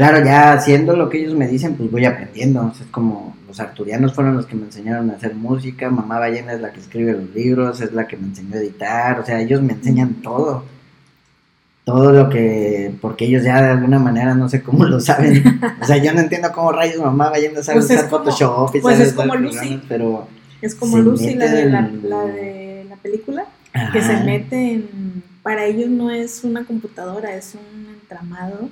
[0.00, 2.60] Claro, ya haciendo lo que ellos me dicen, pues voy aprendiendo.
[2.62, 6.18] O sea, es como los arturianos fueron los que me enseñaron a hacer música, mamá
[6.18, 9.26] ballena es la que escribe los libros, es la que me enseñó a editar, o
[9.26, 10.64] sea, ellos me enseñan todo.
[11.84, 15.60] Todo lo que, porque ellos ya de alguna manera no sé cómo lo saben.
[15.82, 18.76] O sea, yo no entiendo cómo rayos mamá ballena sabe Pues es usar como- Photoshop
[18.76, 19.82] y pues sabe es como Lucy.
[19.86, 20.28] pero
[20.62, 23.44] Es como Lucy, la de la, de la película,
[23.92, 28.70] que se mete en, para ellos no es una computadora, es un entramado,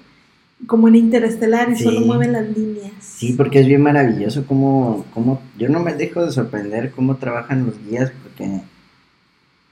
[0.67, 1.85] como en Interestelar, y Sí.
[1.85, 2.93] solo mueven las líneas.
[3.01, 7.67] Sí, porque es bien maravilloso cómo, cómo, yo no me dejo de sorprender cómo trabajan
[7.67, 8.61] los guías porque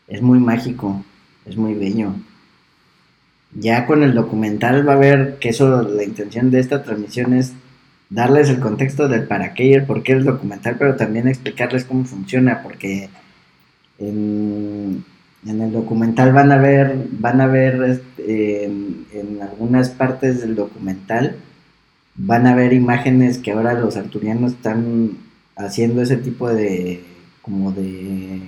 [0.08, 1.04] es muy mágico,
[1.44, 2.12] es muy bello.
[3.52, 7.52] Ya con el documental va a ver que eso, la intención de esta transmisión es
[8.10, 11.84] darles el contexto del para qué y el por qué el documental, pero también explicarles
[11.84, 13.08] cómo funciona, porque
[13.98, 15.04] en,
[15.44, 20.54] en el documental van a ver, van a ver este, en, en algunas partes del
[20.54, 21.36] documental
[22.16, 25.18] van a ver imágenes que ahora los arturianos están
[25.56, 27.04] haciendo ese tipo de
[27.42, 28.40] como de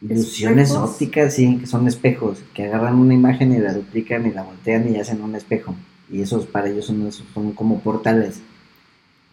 [0.00, 0.90] ilusiones ¿Espejos?
[0.90, 4.92] ópticas, sí, que son espejos, que agarran una imagen y la duplican y la voltean
[4.92, 5.74] y hacen un espejo.
[6.10, 8.40] Y esos para ellos son, son como portales.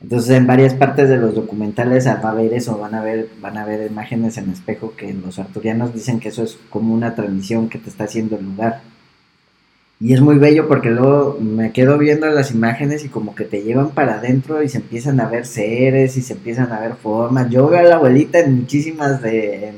[0.04, 3.58] Entonces en varias partes de los documentales va a haber eso, van a ver, van
[3.58, 7.70] a ver imágenes en espejo que los arturianos dicen que eso es como una transmisión
[7.70, 8.82] que te está haciendo el lugar.
[10.02, 13.62] Y es muy bello porque luego me quedo viendo las imágenes y como que te
[13.64, 17.50] llevan para adentro y se empiezan a ver seres y se empiezan a ver formas.
[17.50, 19.72] Yo veo a la abuelita en muchísimas de,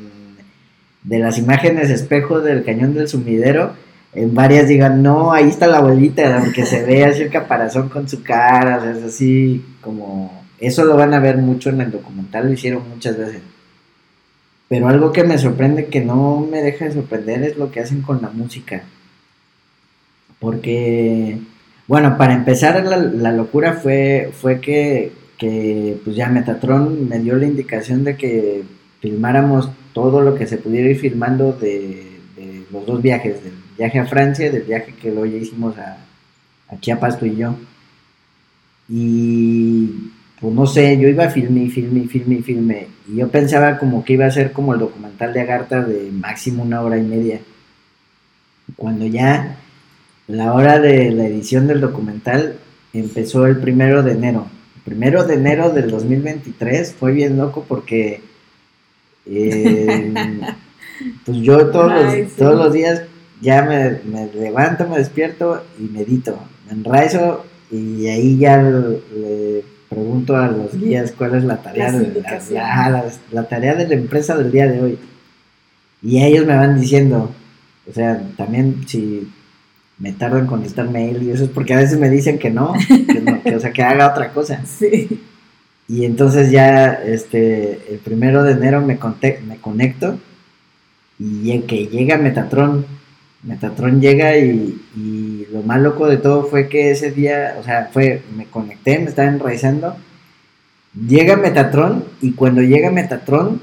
[1.03, 3.73] de las imágenes espejo del cañón del sumidero.
[4.15, 8.07] En varias digan, no, ahí está la abuelita, aunque se ve así el caparazón con
[8.07, 10.43] su cara, es así como...
[10.57, 13.41] Eso lo van a ver mucho en el documental, lo hicieron muchas veces.
[14.69, 18.01] Pero algo que me sorprende, que no me deja de sorprender, es lo que hacen
[18.01, 18.83] con la música.
[20.39, 21.37] Porque,
[21.87, 27.35] bueno, para empezar, la, la locura fue, fue que, que, pues ya Metatron me dio
[27.35, 28.63] la indicación de que
[29.01, 33.99] filmáramos todo lo que se pudiera ir filmando de, de los dos viajes, del viaje
[33.99, 35.97] a Francia del viaje que luego ya hicimos a,
[36.69, 37.55] a Chiapas tú y yo.
[38.87, 42.87] Y pues no sé, yo iba a filme y filme y filme y filme.
[43.07, 46.63] Y yo pensaba como que iba a ser como el documental de Agartha de máximo
[46.63, 47.39] una hora y media.
[48.75, 49.57] Cuando ya
[50.27, 52.57] la hora de la edición del documental
[52.93, 54.47] empezó el primero de enero.
[54.75, 58.21] El primero de enero del 2023 fue bien loco porque
[59.25, 60.13] eh,
[61.25, 63.03] pues yo todos, los, todos los días
[63.41, 66.37] ya me, me levanto, me despierto y medito.
[66.67, 71.91] Me enraizo y ahí ya le, le pregunto a los guías cuál es la tarea,
[71.91, 74.99] Las de la, la- la- la tarea de la empresa del día de hoy.
[76.01, 77.31] Y ellos me van diciendo,
[77.89, 79.27] o sea, también si
[79.97, 82.73] me tardo en contestar mail y eso es porque a veces me dicen que no,
[82.87, 84.61] que no, que, o sea, que haga otra cosa.
[84.65, 85.21] Sí.
[85.87, 90.17] Y entonces ya, este, el primero de enero me, conte- me conecto
[91.19, 92.85] y en que llega Metatron.
[93.45, 98.23] Metatron llega y, lo más loco de todo fue que ese día, o sea, fue,
[98.35, 99.95] me conecté, me estaba enraizando.
[101.07, 103.61] Llega Metatron y cuando llega Metatron,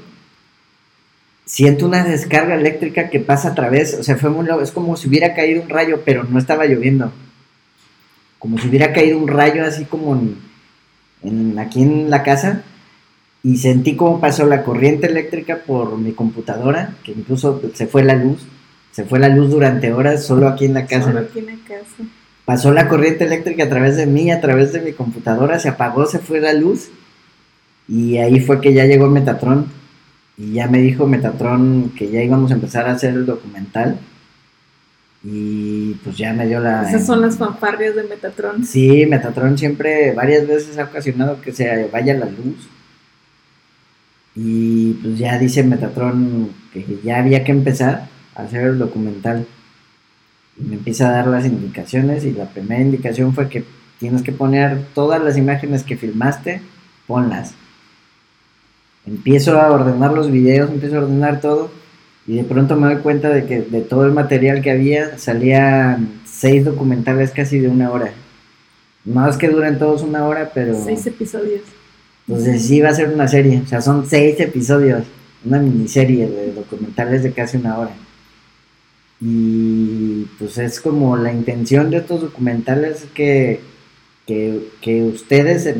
[1.45, 4.95] siento una descarga eléctrica que pasa a través, o sea, fue muy loco, es como
[4.95, 7.11] si hubiera caído un rayo, pero no estaba lloviendo.
[8.39, 10.37] Como si hubiera caído un rayo así como en,
[11.23, 12.63] en- aquí en la casa
[13.43, 18.15] y sentí cómo pasó la corriente eléctrica por mi computadora, que incluso se fue la
[18.15, 18.45] luz,
[18.93, 21.07] se fue la luz durante horas solo aquí en la casa.
[21.07, 22.03] Solo aquí en la casa.
[22.45, 26.05] Pasó la corriente eléctrica a través de mí, a través de mi computadora, se apagó,
[26.05, 26.89] se fue la luz
[27.87, 29.65] y ahí fue que ya llegó Metatron
[30.37, 33.97] y ya me dijo Metatron que ya íbamos a empezar a hacer el documental
[35.23, 36.87] y pues ya me dio la...
[36.87, 38.63] Esas son las fanfarrias de Metatron.
[38.63, 42.67] Sí, Metatron siempre, varias veces ha ocasionado que se vaya la luz.
[44.35, 49.45] Y pues ya dice Metatron que ya había que empezar hacer el documental.
[50.57, 53.63] Y me empieza a dar las indicaciones y la primera indicación fue que
[53.99, 56.61] tienes que poner todas las imágenes que filmaste,
[57.07, 57.53] ponlas.
[59.05, 61.71] Empiezo a ordenar los videos, empiezo a ordenar todo
[62.25, 66.21] y de pronto me doy cuenta de que de todo el material que había salían
[66.25, 68.11] seis documentales casi de una hora.
[69.03, 71.61] No es que duren todos una hora, pero Seis episodios.
[72.27, 73.61] entonces sí va a ser una serie.
[73.65, 75.03] O sea, son seis episodios,
[75.43, 77.91] una miniserie de documentales de casi una hora.
[79.25, 83.61] Y pues es como la intención de estos documentales es que,
[84.27, 85.73] que, que ustedes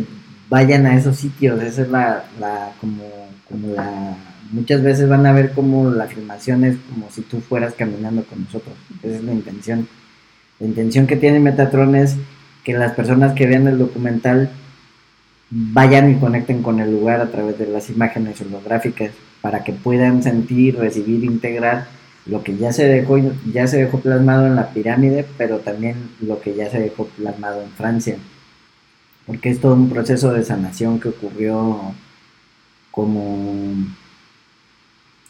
[0.49, 1.62] vayan a esos sitios.
[1.62, 3.03] Esa es la, la como,
[3.49, 4.15] como la
[4.53, 8.43] muchas veces van a ver como la filmación es como si tú fueras caminando con
[8.43, 8.75] nosotros.
[9.01, 9.88] Esa es la intención.
[10.60, 12.15] La intención que tiene Metatron es
[12.63, 14.51] que las personas que vean el documental
[15.49, 20.23] vayan y conecten con el lugar a través de las imágenes holográficas para que puedan
[20.23, 21.88] sentir, recibir, integrar
[22.25, 23.17] lo que ya se dejó
[23.51, 27.62] ya se dejó plasmado en la pirámide, pero también lo que ya se dejó plasmado
[27.62, 28.17] en Francia.
[29.27, 31.93] Porque es todo un proceso de sanación que ocurrió
[32.91, 33.75] como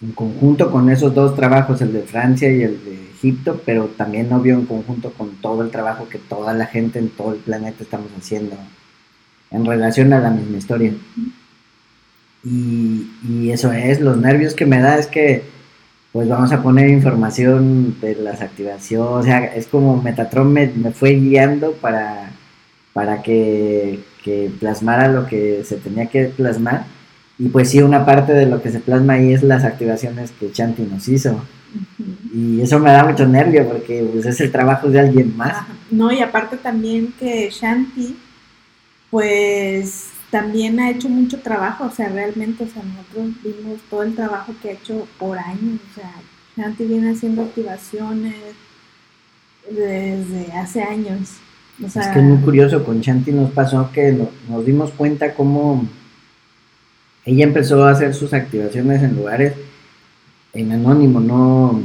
[0.02, 4.32] en conjunto con esos dos trabajos, el de Francia y el de Egipto, pero también
[4.34, 7.84] obvio en conjunto con todo el trabajo que toda la gente en todo el planeta
[7.84, 8.58] estamos haciendo
[9.50, 10.94] en relación a la misma historia.
[12.44, 15.53] Y, y eso es, los nervios que me da es que
[16.14, 20.92] pues vamos a poner información de las activaciones, o sea, es como Metatron me, me
[20.92, 22.30] fue guiando para,
[22.94, 26.86] para que, que plasmara lo que se tenía que plasmar.
[27.40, 30.52] Y pues sí, una parte de lo que se plasma ahí es las activaciones que
[30.52, 31.44] Chanti nos hizo.
[32.32, 35.54] Y eso me da mucho nervio porque pues, es el trabajo de alguien más.
[35.54, 35.68] Ajá.
[35.90, 38.16] No, y aparte también que Shanti,
[39.10, 44.16] pues también ha hecho mucho trabajo, o sea, realmente, o sea, nosotros vimos todo el
[44.16, 46.12] trabajo que ha hecho por años, o sea,
[46.58, 48.34] Shanti viene haciendo activaciones
[49.70, 51.36] desde hace años.
[51.86, 54.90] O sea, es que es muy curioso, con Shanti nos pasó que no- nos dimos
[54.92, 55.88] cuenta cómo
[57.26, 59.54] ella empezó a hacer sus activaciones en lugares
[60.54, 61.84] en anónimo, no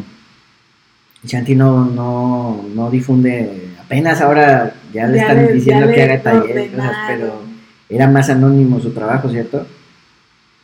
[1.23, 6.03] Shanti no, no, no difunde, apenas ahora ya le ya están le- diciendo ya que
[6.03, 7.48] haga talleres, cosas, pero
[7.89, 9.67] era más anónimo su trabajo, ¿cierto?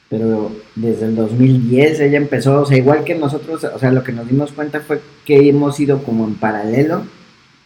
[0.08, 4.12] Pero desde el 2010 ella empezó, o sea, igual que nosotros, o sea, lo que
[4.12, 7.04] nos dimos cuenta fue que hemos ido como en paralelo,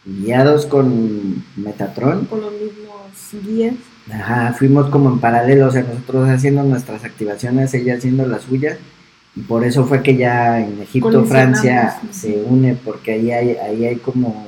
[0.05, 2.27] guiados con Metatron.
[2.27, 3.75] con los mismos guías.
[4.11, 8.79] Ajá, fuimos como en paralelo, o sea, nosotros haciendo nuestras activaciones, ella haciendo las suyas,
[9.37, 13.85] y por eso fue que ya en Egipto, Francia se une, porque ahí hay, ahí
[13.85, 14.48] hay como,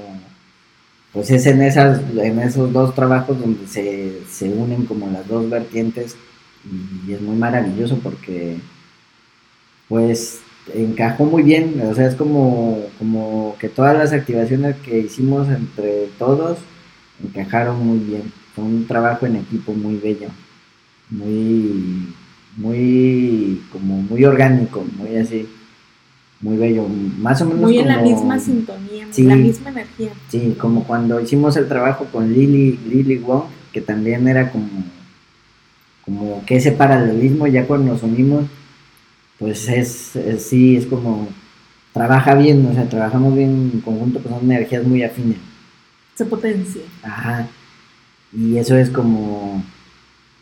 [1.12, 5.48] pues es en, esas, en esos dos trabajos donde se, se unen como las dos
[5.50, 6.16] vertientes,
[7.06, 8.58] y es muy maravilloso porque,
[9.88, 10.40] pues,
[10.74, 16.08] encajó muy bien, o sea, es como, como que todas las activaciones que hicimos entre
[16.18, 16.58] todos
[17.22, 18.32] encajaron muy bien.
[18.54, 20.28] Fue un trabajo en equipo muy bello,
[21.08, 22.14] muy,
[22.56, 25.48] muy, como muy orgánico, muy así.
[26.40, 26.86] Muy bello,
[27.18, 29.24] más o menos Muy en la misma sintonía, Sí.
[29.24, 30.10] la misma energía.
[30.28, 34.68] Sí, como cuando hicimos el trabajo con Lily, Lily Wong, que también era como,
[36.04, 38.44] como que ese paralelismo, ya cuando nos unimos,
[39.38, 41.28] pues es, es- sí, es como,
[41.92, 45.38] trabaja bien, o sea, trabajamos bien en conjunto, pues son energías muy afines.
[46.14, 46.82] Se potencia.
[47.02, 47.48] Ajá.
[48.32, 49.62] Y eso es como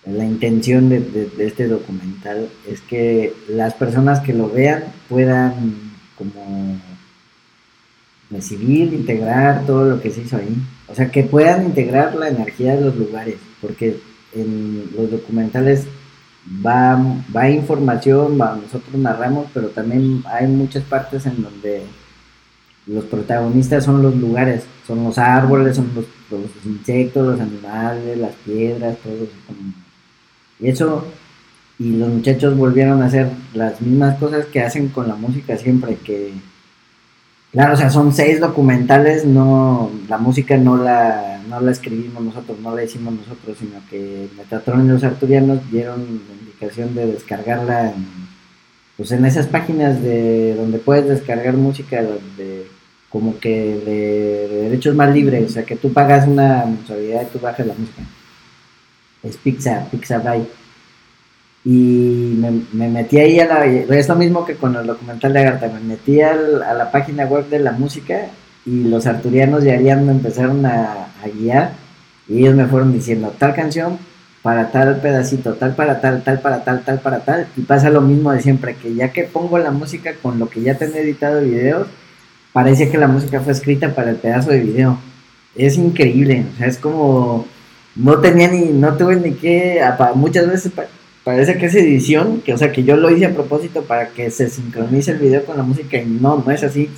[0.07, 5.88] la intención de, de- de este documental, es que las personas que lo vean puedan
[6.19, 6.79] como
[8.31, 10.57] recibir, integrar todo lo que se hizo ahí.
[10.89, 13.99] O sea, que puedan integrar la energía de los lugares, porque
[14.35, 15.87] en los documentales
[16.65, 16.99] va,
[17.35, 21.83] va información, nosotros narramos, pero también hay muchas partes en donde
[22.87, 28.35] los protagonistas son los lugares, son los árboles, son los, los insectos, los animales, las
[28.47, 29.33] piedras, todo eso.
[30.61, 31.05] Y eso,
[31.79, 35.97] y los muchachos volvieron a hacer las mismas cosas que hacen con la música siempre,
[35.97, 36.33] que,
[37.53, 42.59] claro, o sea, son seis documentales, no, la música no la, no la escribimos nosotros,
[42.61, 47.91] no la hicimos nosotros, sino que Metatron y los arturianos dieron la indicación de descargarla
[47.91, 48.07] en,
[48.97, 52.67] pues en esas páginas de donde puedes descargar música de
[53.09, 57.27] como que de, de derechos más libres, o sea que tú pagas una mensualidad y
[57.27, 58.03] tú bajas la música.
[59.23, 60.47] Es Pixar, Pixabay.
[61.65, 63.67] Y me, me metí ahí a la.
[63.67, 65.69] Es mismo que con el documental de Agartha.
[65.69, 68.27] Me metí al- a la página web de la música
[68.65, 71.73] y los arturianos y Arián me empezaron a, guiar.
[72.29, 73.99] Y ellos me fueron diciendo tal canción
[74.43, 77.49] para tal pedacito, tal para tal, tal para tal, tal para tal.
[77.57, 80.63] Y pasa lo mismo de siempre, que ya que pongo la música con lo que
[80.63, 81.89] ya tengo editado de videos,
[82.53, 84.99] parece que la música fue escrita para el pedazo de video.
[85.57, 87.47] Es increíble, o sea, es como
[87.97, 89.81] no tenía ni, no tuve ni que,
[90.15, 90.73] muchas veces
[91.29, 94.31] parece que es edición, que o sea que yo lo hice a propósito para que
[94.31, 96.89] se sincronice el video con la música y no, no es así.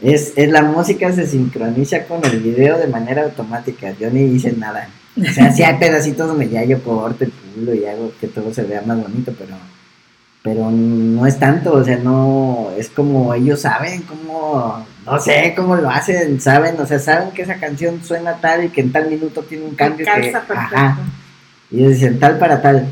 [0.00, 4.52] Es, es la música se sincroniza con el video de manera automática, yo ni hice
[4.52, 4.88] nada.
[5.20, 8.54] O sea, sí hay pedacitos donde ya yo corto el culo y hago que todo
[8.54, 9.56] se vea más bonito, pero
[10.44, 15.74] pero no es tanto, o sea, no, es como ellos saben cómo, no sé cómo
[15.74, 19.10] lo hacen, saben, o sea, saben que esa canción suena tal y que en tal
[19.10, 20.76] minuto tiene un cambio que, Calza perfecto.
[20.76, 20.98] ajá,
[21.70, 22.86] y dicen tal para tal,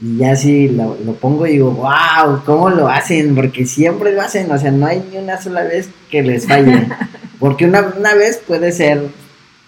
[0.00, 3.34] y ya así lo, lo pongo y digo, wow, ¿cómo lo hacen?
[3.34, 6.86] Porque siempre lo hacen, o sea, no hay ni una sola vez que les falle,
[7.40, 9.06] porque una, una vez puede ser,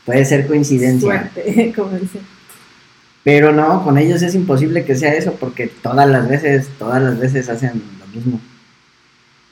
[0.04, 2.20] puede ser coincidencia, Suerte, como dicen.
[3.24, 7.18] pero no, con ellos es imposible que sea eso porque todas las veces, todas las
[7.18, 8.40] veces hacen lo mismo.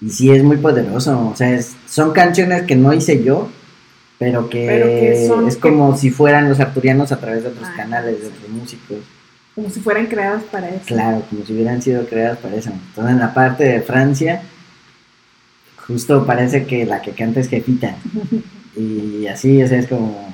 [0.02, 3.48] Y sí es muy poderoso, o sea, es- son canciones que no hice yo,
[4.18, 7.66] pero que, Pero que son- es como si fueran los arturianos a través de otros
[7.66, 8.98] Ah, canales, de otros músicos.
[9.56, 10.84] Como si fueran creadas para eso.
[10.86, 12.70] Claro, como si hubieran sido creadas para eso.
[12.70, 14.42] Entonces en la parte de Francia,
[15.86, 17.96] justo parece que la que canta es Jefita.
[18.78, 20.28] Y así, o sea, es como...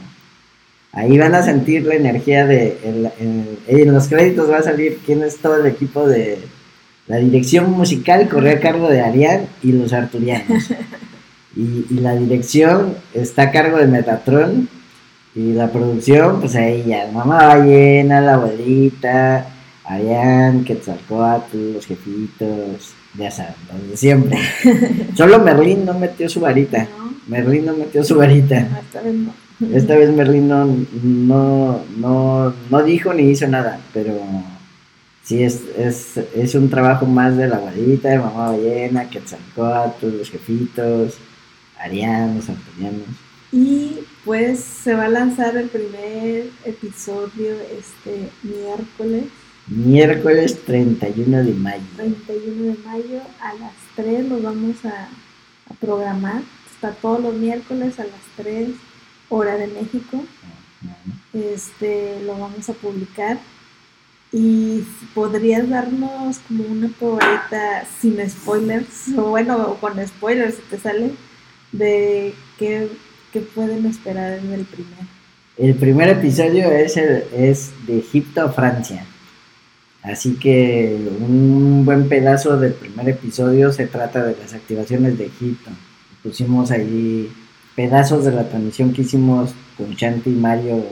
[0.91, 2.77] Ahí van a sentir la energía de...
[2.83, 6.39] el- el- en los créditos va a salir quién es todo el equipo de...
[7.07, 10.65] La dirección musical corre a cargo de Arián y los arturianos.
[11.55, 14.69] Y, y la dirección está a cargo de Metatron.
[15.35, 19.47] Y la producción, pues ahí ya, Mamá Ballena, la abuelita,
[19.85, 24.39] Arián, Quetzalcoatl, los jefitos, ya saben, los de siempre.
[25.17, 26.87] Solo Merlín no metió su varita.
[26.99, 27.15] ¿No?
[27.29, 28.59] Merlín no metió su varita.
[28.59, 29.33] Esta vez no.
[29.73, 30.67] Esta vez Merlín no,
[31.03, 34.19] no, no, no dijo ni hizo nada, pero
[35.23, 40.31] sí es, es, es un trabajo más de la abuelita, de Mamá Ballena, Quetzalcoatl, los
[40.31, 41.15] jefitos,
[41.79, 43.07] Arián, los arturianos.
[43.53, 49.25] Y pues se va a lanzar el primer episodio este miércoles
[49.69, 51.83] Miércoles 31 de mayo.
[51.97, 55.09] 31 de mayo a las 3 lo vamos a,
[55.71, 56.43] a programar.
[56.73, 58.71] Está todos los miércoles a las 3
[59.29, 60.25] hora de México.
[61.33, 63.39] Este lo vamos a publicar.
[64.33, 64.83] Y
[65.15, 71.13] podrías darnos como una probadita sin spoilers, o bueno, o con spoilers si te sale,
[71.71, 72.89] de qué,
[73.33, 75.07] qué pueden esperar en el primer.
[75.57, 79.05] El primer episodio es, el, es de Egipto a Francia.
[80.03, 85.71] Así que un buen pedazo del primer episodio se trata de las activaciones de Egipto.
[86.23, 87.31] Pusimos ahí
[87.77, 90.85] pedazos de la transmisión que hicimos con Chanti y Mario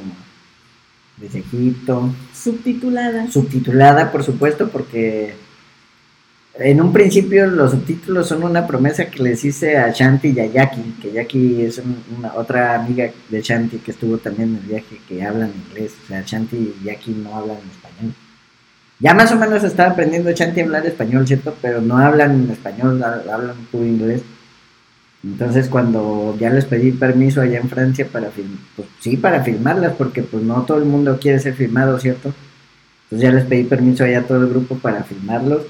[1.17, 2.15] desde Egipto.
[2.33, 3.31] Subtitulada.
[3.31, 5.35] Subtitulada, por supuesto, porque
[6.59, 10.47] en un principio los subtítulos son una promesa que les hice a Shanti y a
[10.47, 14.63] Jackie, que Jackie es un- una otra amiga de Shanti que estuvo también en el
[14.63, 18.15] viaje que hablan inglés, o sea, Shanti y Jackie no hablan español.
[18.99, 21.55] Ya más o menos estaba aprendiendo Chanti a hablar español, ¿cierto?
[21.63, 24.23] Pero no hablan español, ha- hablan puro inglés.
[25.23, 30.23] Entonces cuando ya les pedí permiso allá en Francia para pues sí, para filmarlas, porque
[30.23, 32.33] pues no todo el mundo quiere ser filmado, ¿cierto?
[33.05, 35.63] Entonces ya les pedí permiso allá a todo el grupo para filmarlos.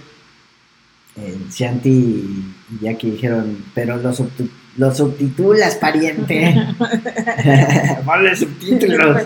[1.17, 6.55] Eh, Shanti y y Jackie dijeron, pero los, subti- los subtitulas, pariente.
[8.05, 9.23] Ponle subtítulos.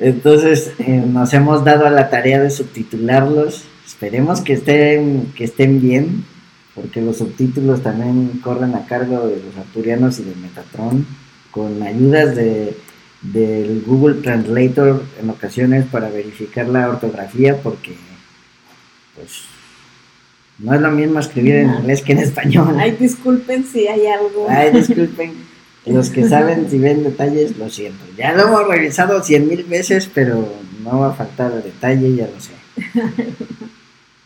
[0.00, 3.64] Entonces eh, nos hemos dado a la tarea de subtitularlos.
[3.86, 6.24] Esperemos que estén, que estén bien,
[6.76, 11.04] porque los subtítulos también corren a cargo de los arturianos y de Metatron,
[11.50, 12.76] con ayudas de,
[13.22, 17.96] del Google Translator en ocasiones para verificar la ortografía, porque
[19.16, 19.40] pues
[20.58, 22.76] no es lo mismo escribir en inglés que en español.
[22.78, 24.46] Ay, disculpen si hay algo.
[24.48, 25.32] Ay, disculpen.
[25.86, 28.04] Los que saben si ven detalles, lo siento.
[28.16, 30.52] Ya lo hemos revisado cien mil veces, pero
[30.84, 32.52] no va a faltar detalle, ya lo sé.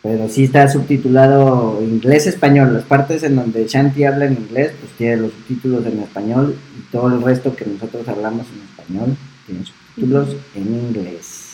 [0.01, 2.73] Pero sí está subtitulado inglés-español.
[2.73, 6.57] Las partes en donde Shanti habla en inglés, pues tiene los subtítulos en español.
[6.77, 11.53] Y todo el resto que nosotros hablamos en español, tiene subtítulos en inglés.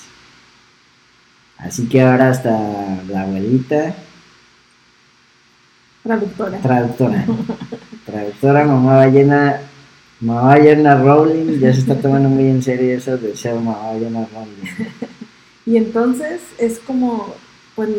[1.59, 3.93] Así que ahora hasta la abuelita,
[6.04, 6.58] Traductora.
[6.60, 7.26] traductora.
[8.06, 9.62] Traductora, mamá ballena,
[10.22, 14.28] mamá ballena Rowling, ya se está tomando muy en serio eso de ser mamá ballena
[14.34, 14.88] Rowling.
[15.66, 17.36] Y entonces es como,
[17.76, 17.89] pues,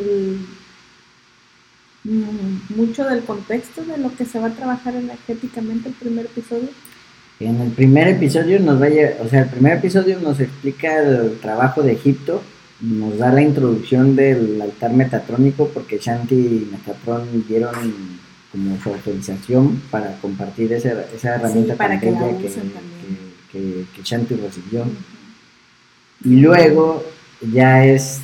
[2.03, 6.69] mm, mucho del contexto de lo que se va a trabajar energéticamente el primer episodio.
[7.39, 11.83] En el primer episodio nos vaya, o sea, el primer episodio nos explica el trabajo
[11.83, 12.43] de Egipto,
[12.81, 17.74] nos da la introducción del altar metatrónico porque Shanti y Metatron dieron
[18.51, 22.51] como su autorización para compartir esa, esa herramienta para tan que
[23.53, 24.85] que, Shanti recibió.
[26.24, 27.05] Y luego
[27.41, 28.20] ya es,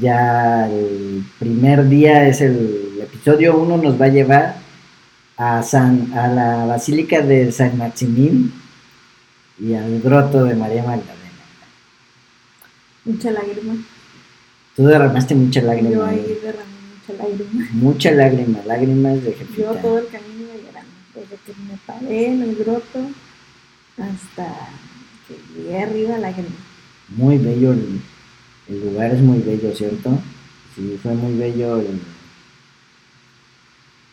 [0.00, 4.56] ya el primer día es el, episodio 1 nos va a llevar
[5.36, 8.52] a, San, a la Basílica de San Maximín
[9.58, 11.15] y al grotto de María Magdalena.
[13.06, 13.74] Mucha lágrima.
[14.76, 15.90] Tú derramaste mucha lágrima.
[15.90, 17.68] Yo ahí derramé mucha lágrima.
[17.72, 19.80] Mucha lágrima, lágrimas de Yo jefita.
[19.80, 20.90] todo el camino iba llorando.
[21.14, 22.98] Desde que me paré en el groto
[23.96, 24.68] hasta
[25.26, 26.48] que llegué arriba, lágrima.
[27.08, 28.00] Muy bello el,
[28.68, 30.18] el lugar, es muy bello, ¿cierto?
[30.74, 32.00] Sí, fue muy bello el...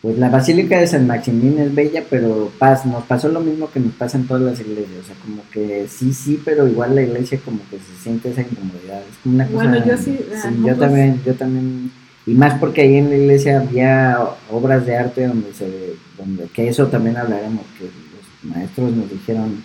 [0.03, 3.79] Pues la Basílica de San Maximín es bella, pero paz, nos pasó lo mismo que
[3.79, 7.03] nos pasa en todas las iglesias, o sea, como que sí, sí, pero igual la
[7.03, 9.63] iglesia como que se siente esa incomodidad, es como una cosa...
[9.63, 11.91] Bueno, yo sí, ah, yo pues- también, yo también,
[12.25, 14.19] y más porque ahí en la iglesia había
[14.51, 19.63] obras de arte donde se, donde, que eso también hablaremos, que los maestros nos dijeron,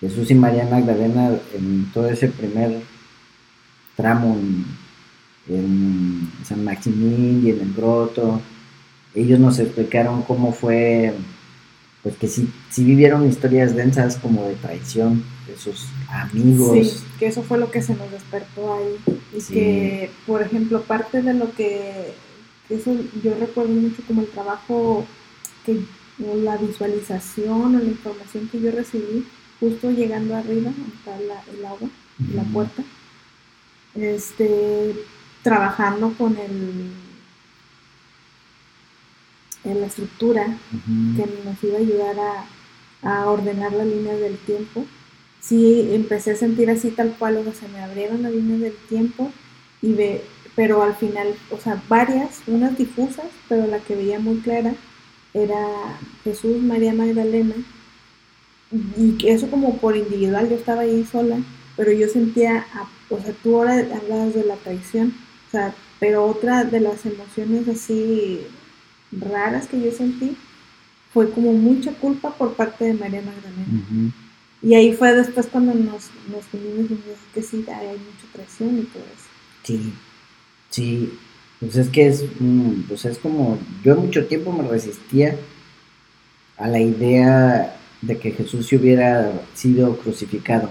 [0.00, 2.80] Jesús y María Magdalena en todo ese primer
[3.94, 4.64] tramo en,
[5.56, 8.40] en San Maximín y en el Groto,
[9.16, 11.14] ellos nos explicaron cómo fue,
[12.02, 16.72] pues que sí, sí vivieron historias densas como de traición de sus amigos.
[16.88, 19.16] Sí, que eso fue lo que se nos despertó ahí.
[19.36, 19.54] Y Sí.
[19.54, 22.12] que, por ejemplo, parte de lo que,
[22.70, 22.94] eso
[23.24, 25.04] yo recuerdo mucho como el trabajo,
[25.64, 25.80] que
[26.24, 29.26] o la visualización o la información que yo recibí
[29.60, 31.88] justo llegando arriba, está la- el agua,
[32.34, 32.82] la puerta,
[33.94, 34.94] este,
[35.42, 36.90] trabajando con el,
[39.66, 40.58] en la estructura
[41.16, 42.46] que nos iba a ayudar a,
[43.02, 44.84] a ordenar las líneas del tiempo.
[45.40, 48.76] Sí, empecé a sentir así tal cual, o sea, se me abrieron las líneas del
[48.88, 49.30] tiempo,
[49.82, 50.22] y ve,
[50.56, 54.74] pero al final, o sea, varias, unas difusas, pero la que veía muy clara
[55.34, 55.56] era
[56.24, 57.54] Jesús, María Magdalena,
[58.96, 61.38] y eso como por individual, yo estaba ahí sola,
[61.76, 62.66] pero yo sentía,
[63.10, 65.14] o sea, tú ahora hablabas de la traición,
[65.48, 68.40] o sea, pero otra de las emociones así
[69.12, 70.36] raras que yo sentí
[71.12, 74.12] fue como mucha culpa por parte de María Magdalena.
[74.62, 78.82] Y ahí fue después cuando nos, nos unimos y que sí, hay mucha traición y
[78.82, 79.28] todo eso.
[79.62, 79.92] Sí,
[80.70, 81.18] sí,
[81.60, 85.36] pues es que es, mm, pues es como, yo mucho tiempo me resistía
[86.58, 90.70] a la idea de que Jesús se hubiera sido crucificado,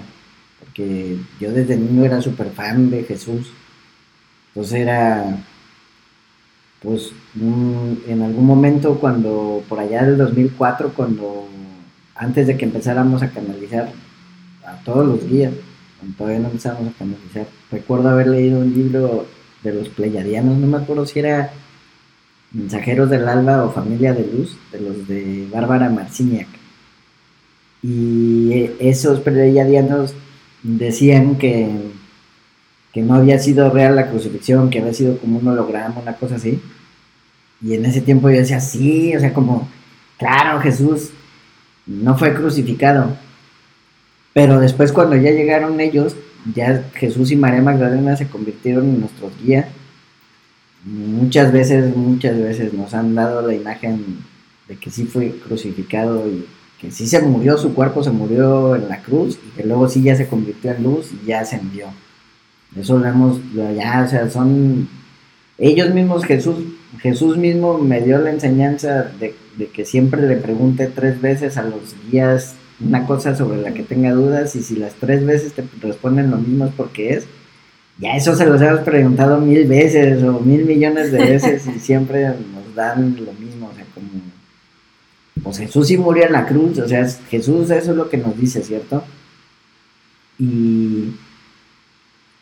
[0.59, 3.47] porque yo desde niño era súper fan de Jesús,
[4.49, 5.43] entonces era,
[6.85, 11.47] pues mm, en algún momento cuando, por allá del 2004, cuando,
[12.15, 13.91] antes de que empezáramos a canalizar
[14.63, 15.51] a todos los guías,
[15.99, 17.47] cuando todavía no empezamos a canalizar.
[17.71, 19.25] Recuerdo haber leído un libro
[19.63, 21.51] de los pleyadianos, no me acuerdo si era
[22.51, 26.47] Mensajeros del Alba o Familia de Luz, de los de Bárbara Marciniak.
[27.81, 30.13] Y esos pleyadianos
[30.63, 31.67] decían que,
[32.93, 36.35] que no había sido real la crucifixión, que había sido como un holograma, una cosa
[36.35, 36.61] así.
[37.61, 39.67] Y en ese tiempo yo decía, sí, o sea, como,
[40.17, 41.11] claro, Jesús
[41.85, 43.15] no fue crucificado.
[44.33, 46.15] Pero después cuando ya llegaron ellos,
[46.53, 49.67] ya Jesús y María Magdalena se convirtieron en nuestros guías.
[50.83, 54.19] Muchas veces, muchas veces nos han dado la imagen
[54.67, 56.45] de que sí fue crucificado y
[56.79, 60.01] que sí se murió, su cuerpo se murió en la cruz y que luego sí
[60.03, 61.87] ya se convirtió en luz y ya se envió.
[62.75, 64.89] Eso lo hemos, ya, o sea, son
[65.57, 66.57] ellos mismos, Jesús,
[67.01, 69.35] Jesús mismo me dio la enseñanza de,
[69.73, 74.11] que siempre le pregunte tres veces a los guías una cosa sobre la que tenga
[74.11, 77.25] dudas y si las tres veces te responden lo mismo es porque es.
[77.97, 82.27] Ya eso se los hemos preguntado mil veces o mil millones de veces y siempre
[82.27, 84.09] nos dan lo mismo, o sea, como,
[85.41, 88.37] pues Jesús sí murió en la cruz, o sea, Jesús eso es lo que nos
[88.37, 89.05] dice, ¿cierto?
[90.37, 91.15] Y,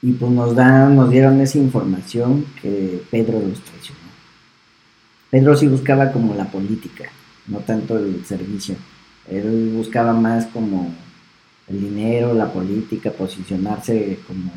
[0.02, 4.03] y pues nos dan, nos dieron esa información que Pedro los traicionó.
[5.34, 7.06] Pedro sí buscaba como la política,
[7.48, 8.76] no tanto el servicio.
[9.28, 10.94] Él buscaba más como
[11.68, 14.52] el dinero, la política, posicionarse como...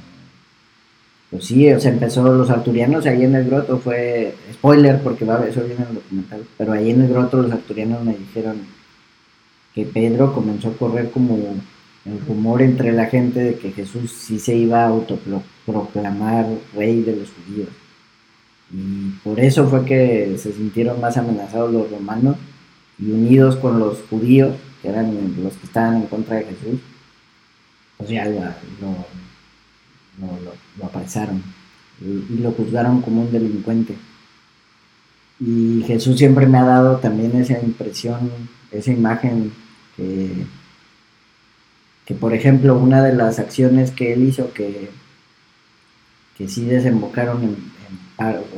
[1.31, 5.47] Pues sí, o sea, empezó los arturianos ahí en el groto, fue spoiler porque va
[5.47, 8.59] eso viene en el documental, pero ahí en el groto los arturianos me dijeron
[9.75, 11.39] que Pedro comenzó a correr como
[12.05, 17.17] el rumor entre la gente de que Jesús sí se iba a autoproclamar rey de
[17.17, 17.71] los judíos.
[18.73, 22.37] Y por eso fue que se sintieron más amenazados los romanos
[22.99, 25.13] y unidos con los judíos, que eran
[25.43, 26.81] los que estaban en contra de Jesús,
[27.97, 28.41] pues ya lo,
[28.81, 31.43] lo, lo, apresaron
[32.01, 33.97] y, lo juzgaron como un delincuente.
[35.39, 38.31] Y Jesús siempre me ha dado también esa impresión,
[38.71, 39.53] esa imagen
[39.97, 40.47] que,
[42.07, 44.91] que por ejemplo, una de las acciones que él hizo que,
[46.37, 47.76] que sí desembocaron en,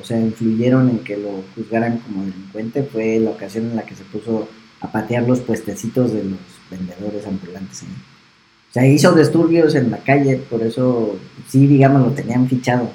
[0.01, 3.95] o sea, influyeron en que lo juzgaran como delincuente fue la ocasión en la que
[3.95, 4.49] se puso
[4.81, 6.39] a patear los puestecitos de los
[6.71, 7.83] vendedores ambulantes.
[7.83, 11.19] O sea, hizo disturbios en la calle, por eso
[11.49, 12.91] sí, digamos, lo tenían fichado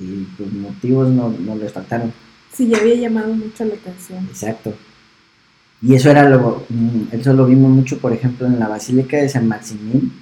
[0.00, 2.12] y los motivos no, no les faltaron.
[2.52, 4.24] Sí, ya había llamado mucho la atención.
[4.24, 4.74] Exacto.
[5.82, 9.28] Y eso era lo, mm, eso lo vimos mucho, por ejemplo, en la Basílica de
[9.28, 10.12] San Maximín.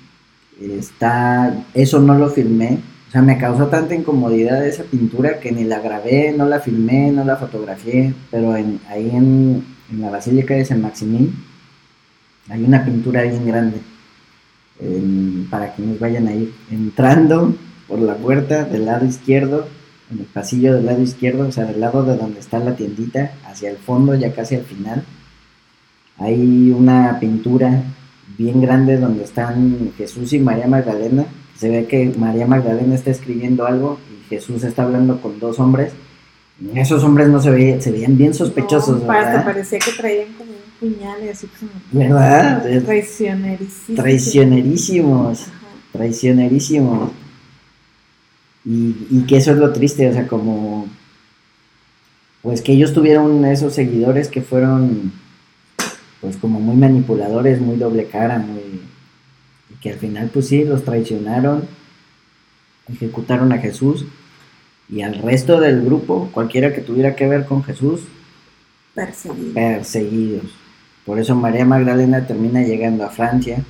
[0.60, 5.64] Está, eso no lo filmé, o sea, me causó tanta incomodidad esa pintura que ni
[5.64, 9.64] la grabé, no la filmé, no la fotografié, pero en, ahí en,
[9.98, 11.34] la Basílica de San Maximín
[12.50, 13.78] hay una pintura bien grande
[15.50, 17.54] para que nos vayan a ir entrando
[17.88, 19.66] por la puerta del lado izquierdo,
[20.10, 23.32] en el pasillo del lado izquierdo, o sea, del lado de donde está la tiendita,
[23.46, 25.02] hacia el fondo, ya casi al final.
[26.18, 27.82] Hay una pintura
[28.36, 31.24] bien grande donde están Jesús y María Magdalena
[31.58, 35.92] se ve que María Magdalena está escribiendo algo y Jesús está hablando con dos hombres.
[36.74, 39.44] Esos hombres no se veían, se veían bien sospechosos, no, ¿verdad?
[39.44, 41.70] parecía que traían como un puñal y así como...
[41.92, 42.62] ¿Verdad?
[42.84, 43.96] Traicionerísimos.
[43.96, 45.46] Traicionerísimos.
[45.92, 47.10] Traicionerísimos.
[48.64, 50.86] Y, y que eso es lo triste, o sea, como...
[52.42, 55.12] Pues que ellos tuvieron esos seguidores que fueron,
[56.20, 58.80] pues como muy manipuladores, muy doble cara, muy
[59.80, 61.68] que al final pues sí, los traicionaron,
[62.92, 64.04] ejecutaron a Jesús
[64.88, 68.02] y al resto del grupo, cualquiera que tuviera que ver con Jesús,
[68.94, 69.54] perseguidos.
[69.54, 70.44] perseguidos.
[71.04, 73.64] Por eso María Magdalena termina llegando a Francia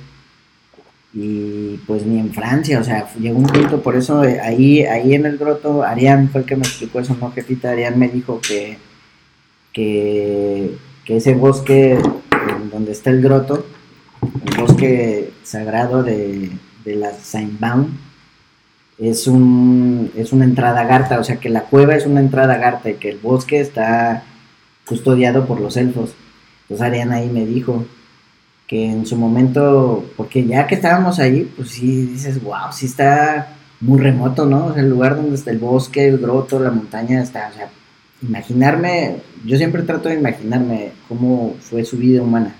[1.13, 5.15] y pues ni en Francia, o sea, llegó un punto, por eso eh, ahí, ahí
[5.15, 8.39] en el groto, Arián fue el que me explicó eso, no jefita, Arián me dijo
[8.41, 8.77] que,
[9.73, 11.97] que, que ese bosque
[12.71, 13.65] donde está el groto,
[14.45, 16.51] el bosque sagrado de,
[16.85, 17.87] la Saint-Baum
[18.97, 22.89] es, un, es una entrada garta, o sea que la cueva es una entrada garta
[22.89, 24.23] y que el bosque está
[24.85, 26.15] custodiado por los elfos.
[26.63, 27.85] Entonces Ariana ahí me dijo
[28.67, 33.55] que en su momento, porque ya que estábamos ahí, pues sí dices, wow, sí está
[33.81, 34.67] muy remoto, ¿no?
[34.67, 37.69] O sea, el lugar donde está el bosque, el groto, la montaña, está, o sea,
[38.21, 42.55] imaginarme, yo siempre trato de imaginarme cómo fue su vida humana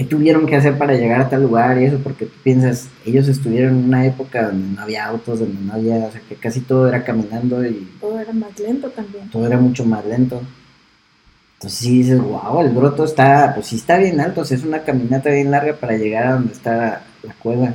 [0.00, 3.28] qué tuvieron que hacer para llegar a tal lugar y eso, porque tú piensas, ellos
[3.28, 6.62] estuvieron en una época donde no había autos, donde no había, o sea, que casi
[6.62, 7.86] todo era caminando y...
[8.00, 9.28] Todo era más lento también.
[9.28, 10.40] Todo era mucho más lento.
[11.56, 14.64] Entonces sí dices, wow, el broto está, pues sí está bien alto, o sea, es
[14.64, 17.74] una caminata bien larga para llegar a donde está la cueva.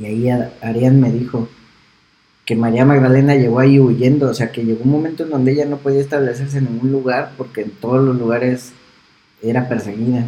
[0.00, 0.30] Y ahí
[0.62, 1.46] Arián me dijo
[2.46, 5.66] que María Magdalena llegó ahí huyendo, o sea, que llegó un momento en donde ella
[5.66, 8.72] no podía establecerse en ningún lugar porque en todos los lugares
[9.42, 10.26] era perseguida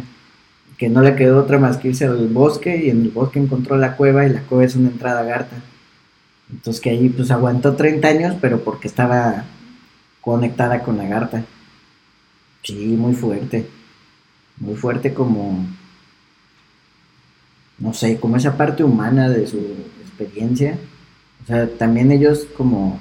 [0.83, 3.77] que no le quedó otra más que irse al bosque y en el bosque encontró
[3.77, 5.55] la cueva y la cueva es una entrada garta.
[6.51, 9.45] Entonces que ahí pues aguantó 30 años, pero porque estaba
[10.19, 11.45] conectada con Agartha.
[12.63, 13.65] Sí, muy fuerte.
[14.57, 15.65] Muy fuerte como,
[17.79, 19.59] no sé, como esa parte humana de su
[20.01, 20.77] experiencia.
[21.43, 22.99] O sea, también ellos como,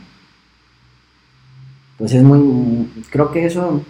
[1.99, 3.83] pues es muy, creo que eso,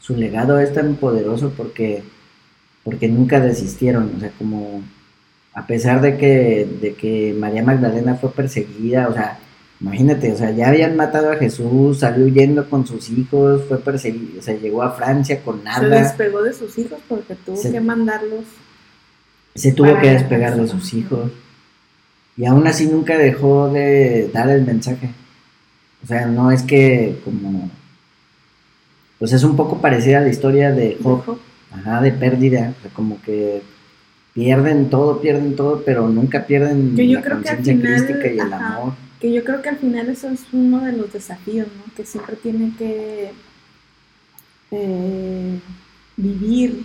[0.00, 2.04] su legado es tan poderoso porque,
[2.84, 4.12] porque nunca desistieron.
[4.16, 4.82] O sea, como,
[5.54, 9.38] a pesar de que, de que María Magdalena fue perseguida, o sea,
[9.80, 14.38] Imagínate, o sea, ya habían matado a Jesús, salió huyendo con sus hijos, fue perseguido,
[14.38, 15.80] o sea, llegó a Francia con nada.
[15.80, 18.44] Se despegó de sus hijos porque tuvo Se- que mandarlos.
[19.54, 21.32] Se tuvo que despegar de sus hijos.
[22.36, 25.10] Y aún así nunca dejó de dar el mensaje.
[26.04, 27.70] O sea, no es que como...
[29.18, 31.38] Pues es un poco parecida a la historia de Job,
[31.72, 32.74] ajá, de pérdida.
[32.78, 33.62] O sea, como que
[34.34, 38.26] pierden todo, pierden todo, pero nunca pierden Que yo la creo que al final, crística
[38.28, 38.76] y el ajá.
[38.76, 38.94] amor.
[39.20, 41.92] Que yo creo que al final eso es uno de los desafíos, ¿no?
[41.94, 43.32] Que siempre tienen que
[44.70, 45.60] eh,
[46.16, 46.84] vivir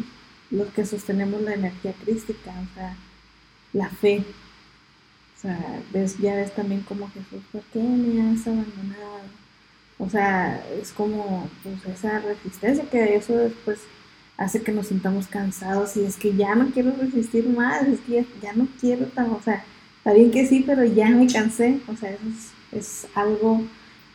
[0.51, 2.95] los que sostenemos la energía crística, o sea,
[3.73, 4.23] la fe.
[5.37, 9.21] O sea, ves, ya ves también como Jesús, ¿por qué me has abandonado?
[9.97, 13.79] O sea, es como pues, esa resistencia que eso después
[14.37, 18.11] hace que nos sintamos cansados y es que ya no quiero resistir más, es que
[18.13, 19.63] ya, ya no quiero tan, o sea,
[19.97, 21.81] Está bien que sí, pero ya me cansé.
[21.87, 23.63] O sea, eso es, es algo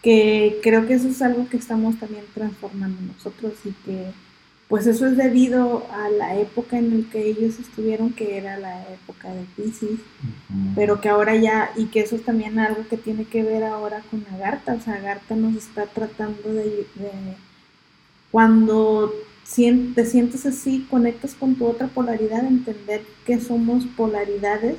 [0.03, 4.13] que creo que eso es algo que estamos también transformando nosotros y que
[4.69, 8.89] pues eso es debido a la época en la que ellos estuvieron, que era la
[8.93, 9.99] época de crisis,
[10.75, 14.03] pero que ahora ya, y que eso es también algo que tiene que ver ahora
[14.11, 17.37] con Agartha, o sea, Agartha nos está tratando de, de-
[18.31, 19.13] cuando
[19.55, 24.77] te sientes así, conectas con tu otra polaridad, entender que somos polaridades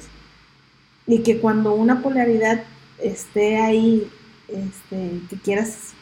[1.07, 2.63] y que cuando una polaridad
[3.01, 4.07] esté ahí,
[4.47, 5.93] este, que quieras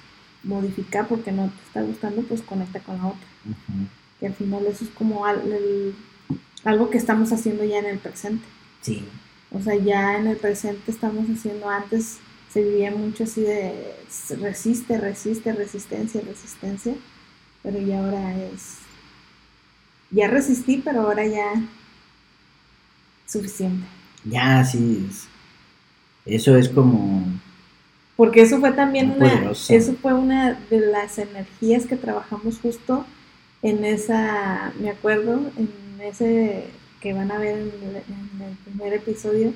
[0.44, 3.28] modificar porque no te está gustando, pues conecta con la otra.
[4.20, 5.96] Que al final eso es como al- el-
[6.64, 8.46] algo que estamos haciendo ya en el presente.
[8.82, 9.04] Sí.
[9.52, 12.18] O sea, ya en el presente estamos haciendo, antes
[12.52, 13.96] se vivía mucho así de
[14.40, 16.94] resiste, resiste, resistencia, resistencia,
[17.72, 18.78] pero ya ahora es,
[20.10, 21.54] ya resistí, pero ahora ya
[23.28, 23.86] suficiente.
[24.26, 25.08] Ya, sí.
[25.10, 25.28] es-
[26.26, 27.24] Eso es como...
[28.16, 33.06] Porque eso fue también una, eso fue una de las energías que trabajamos justo
[33.62, 35.70] en esa, me acuerdo, en
[36.02, 36.66] ese
[37.00, 39.54] que van a ver en el, en el primer episodio,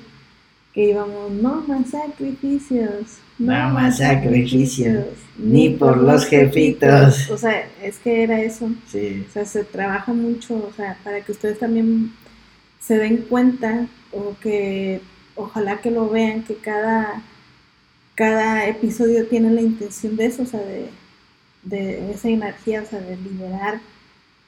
[0.74, 5.06] que íbamos, no más sacrificios, no, No más sacrificios, sacrificios,
[5.38, 7.30] ni por los jefitos.
[7.30, 8.70] O sea, es que era eso.
[8.88, 9.24] Sí.
[9.28, 12.12] O sea, se trabaja mucho, o sea, para que ustedes también
[12.80, 15.00] se den cuenta o que
[15.36, 17.22] ojalá que lo vean, que cada,
[18.16, 20.88] cada episodio tiene la intención de eso, o sea, de,
[21.62, 23.80] de esa energía, o sea, de liberar,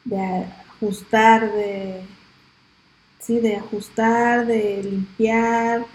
[0.05, 0.45] de
[0.77, 2.01] ajustar, de,
[3.21, 5.87] sí, de ajustar, de limpiar,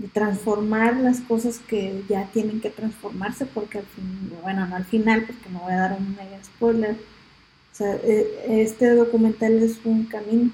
[0.00, 4.86] de transformar las cosas que ya tienen que transformarse, porque al fin, bueno, no al
[4.86, 9.78] final, porque me voy a dar un mega spoiler, o sea, e- este documental es
[9.84, 10.50] un camino.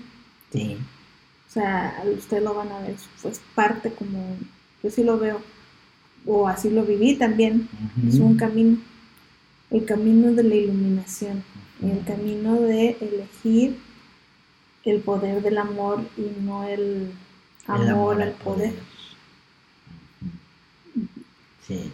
[0.53, 0.77] Sí.
[1.49, 4.37] O sea, ustedes lo van a ver, pues parte como,
[4.83, 5.41] yo sí lo veo,
[6.27, 7.69] o así lo viví también,
[8.09, 8.79] es un camino,
[9.71, 11.45] el camino de la iluminación,
[11.81, 13.79] el camino de elegir
[14.85, 17.13] el poder del amor y no el
[17.69, 18.71] El amor, al poder.
[18.71, 18.96] Ujú.
[21.67, 21.93] Sí.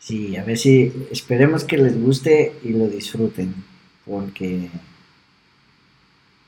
[0.00, 3.54] Sí, a ver si esperemos que les guste y lo disfruten,
[4.04, 4.68] porque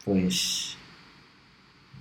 [0.05, 0.77] pues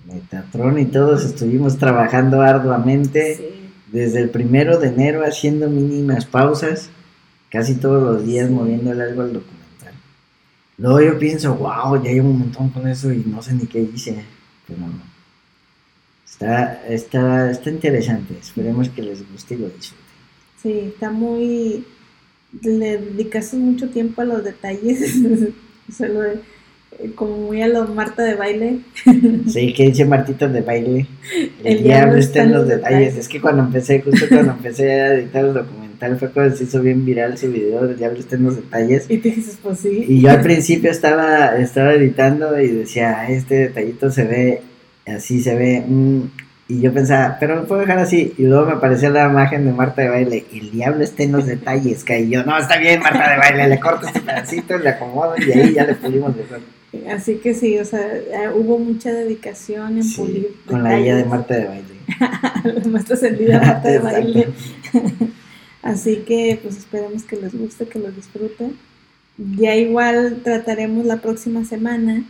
[0.06, 3.70] Metatron y todos estuvimos trabajando arduamente Sí.
[3.90, 6.90] desde el primero de enero haciendo mínimas pausas,
[7.50, 9.94] casi todos los días moviéndole algo al documental.
[10.78, 13.80] Luego yo pienso, wow, ya llevo un montón con eso y no sé ni qué
[13.80, 14.22] hice,
[14.68, 15.15] pero no.
[16.28, 20.04] Está, está, está interesante, esperemos que les guste y lo disfruten.
[20.62, 21.84] Sí, está muy.
[22.62, 25.14] Le dedicaste mucho tiempo a los detalles.
[25.88, 26.40] O sea, lo de-
[26.98, 28.78] eh, como muy a los Marta de baile.
[29.48, 31.06] Sí, que dice Martita de baile.
[31.62, 33.16] El, El diablo está en los detalles.
[33.16, 36.80] Es que cuando empecé, justo cuando empecé a editar el documental, fue cuando se hizo
[36.82, 39.06] bien viral su video del diablo está en los detalles.
[39.08, 40.04] Y te dices, pues sí.
[40.08, 44.62] Y yo al principio estaba, estaba editando y decía, "Ah, este detallito se ve,
[45.06, 45.84] así se ve.
[45.86, 46.22] mm",
[46.68, 48.34] y yo pensaba, pero lo puedo dejar así.
[48.38, 50.46] Y luego me aparecía la imagen de Marta de baile.
[50.52, 52.02] El diablo está en los detalles.
[52.02, 53.68] Que y yo, no, está bien, Marta de baile.
[53.68, 56.60] Le corto este pedacito, le acomodo y ahí ya le pulimos mejor.
[57.10, 61.14] Así que sí, o sea, eh, hubo mucha dedicación en Sí, pulir con la guía
[61.14, 61.24] de.
[61.24, 61.94] Marta de baile.
[62.82, 64.48] la maestra ascendida Marta de baile.
[65.82, 68.76] Así que pues esperemos que les guste, que lo disfruten.
[69.36, 72.24] Ya igual trataremos la próxima semana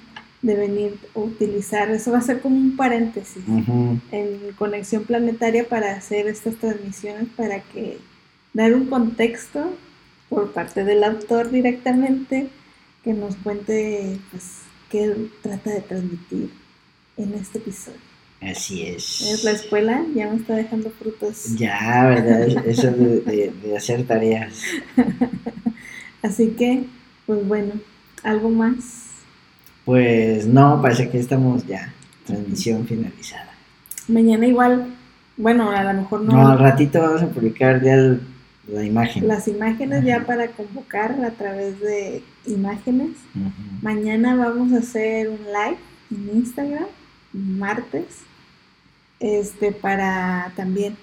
[0.46, 3.42] de venir a utilizar, eso va a ser como un paréntesis
[4.12, 7.98] en Conexión Planetaria para hacer estas transmisiones, para que
[8.54, 9.72] dar un contexto
[10.28, 12.48] por parte del autor directamente,
[13.02, 14.44] que nos cuente pues
[14.90, 16.50] qué trata de transmitir
[17.16, 17.98] en este episodio.
[18.40, 19.22] Así es.
[19.22, 21.56] Es la escuela, ya me está dejando frutos.
[21.56, 22.66] Ya, ¿verdad?
[22.66, 24.60] Eso de, de- de hacer tareas.
[26.22, 26.84] Así que,
[27.26, 27.72] pues bueno,
[28.22, 29.05] algo más.
[29.86, 31.92] Pues no, parece que estamos ya.
[32.26, 33.50] Transmisión finalizada.
[34.08, 34.88] Mañana igual,
[35.36, 38.20] bueno, a lo mejor no, No, al ratito vamos a publicar ya el-
[38.66, 39.28] la imagen.
[39.28, 43.10] las imágenes ya para convocar a través de imágenes.
[43.80, 45.78] Mañana vamos a hacer un live
[46.10, 46.86] en Instagram,
[47.32, 48.06] martes,
[49.20, 50.96] este, para también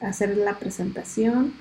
[0.00, 1.52] hacer la presentación,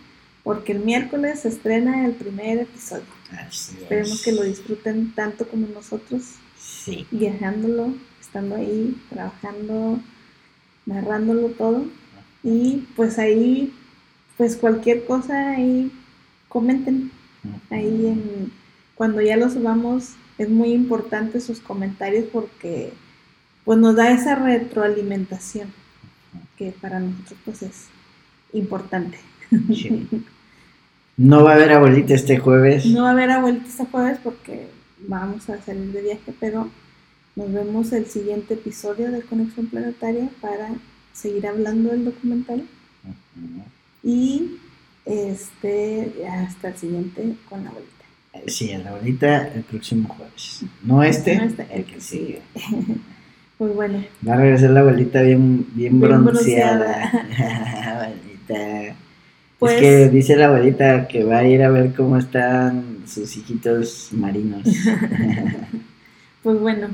[0.43, 3.03] porque el miércoles se estrena el primer episodio.
[3.31, 4.21] Así Esperemos es.
[4.23, 6.23] que lo disfruten tanto como nosotros,
[6.57, 7.05] Sí.
[7.11, 9.99] viajándolo, estando ahí, trabajando,
[10.85, 11.85] narrándolo todo.
[12.43, 13.73] Y pues ahí,
[14.37, 15.91] pues cualquier cosa ahí,
[16.47, 17.11] comenten
[17.69, 18.51] ahí en,
[18.95, 22.93] cuando ya lo subamos es muy importante sus comentarios porque
[23.65, 25.71] pues nos da esa retroalimentación
[26.57, 27.85] que para nosotros pues es
[28.53, 29.19] importante.
[29.73, 30.07] Sí.
[31.17, 32.85] No va a haber abuelita este jueves.
[32.85, 34.67] No va a haber abuelita este jueves porque
[35.07, 36.69] vamos a salir de viaje, pero
[37.35, 40.69] nos vemos el siguiente episodio de Conexión Planetaria para
[41.13, 42.63] seguir hablando del documental
[44.03, 44.57] y
[45.05, 47.93] este hasta el siguiente con la abuelita.
[48.45, 50.63] Sí, a la abuelita el próximo jueves.
[50.83, 52.41] No este, No este, el que sigue.
[53.57, 57.09] Pues bueno, Va a regresar la abuelita bien, bien, Bien bronceada.
[58.03, 58.95] abuelita.
[59.59, 63.35] Pues- Es que dice la abuelita que va a ir a ver cómo están sus
[63.37, 64.63] hijitos marinos.
[66.43, 66.87] Pues bueno,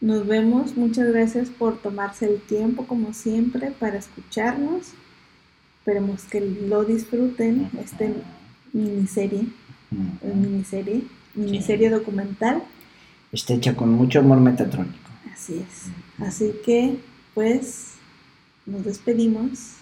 [0.00, 0.76] nos vemos.
[0.78, 4.92] Muchas gracias por tomarse el tiempo, como siempre, para escucharnos.
[5.80, 8.14] Esperemos que lo disfruten, este
[8.72, 9.46] miniserie,
[10.22, 11.02] miniserie,
[11.34, 12.62] miniserie documental.
[13.30, 14.96] Está hecha con mucho amor metatrónico.
[15.34, 15.90] Así es.
[16.26, 16.96] Así que,
[17.34, 17.94] pues,
[18.64, 19.72] nos despedimos.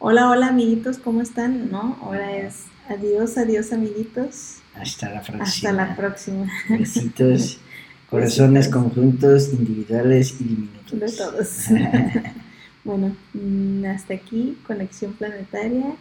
[0.00, 1.70] Hola, hola, amiguitos, ¿cómo están?
[1.70, 4.58] No, ahora es adiós, adiós, amiguitos.
[4.74, 5.42] Hasta la próxima.
[5.44, 6.46] Hasta la próxima.
[6.68, 7.58] Besitos,
[8.10, 8.82] corazones Besitos.
[8.82, 11.00] conjuntos, individuales y diminutos.
[11.00, 11.66] De todos.
[12.84, 15.94] bueno, mm, hasta aquí, Conexión Planetaria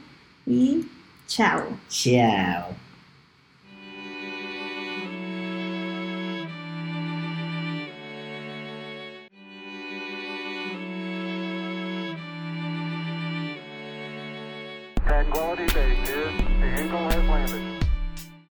[0.46, 0.86] y
[1.28, 1.64] chao.
[1.90, 2.87] Chao.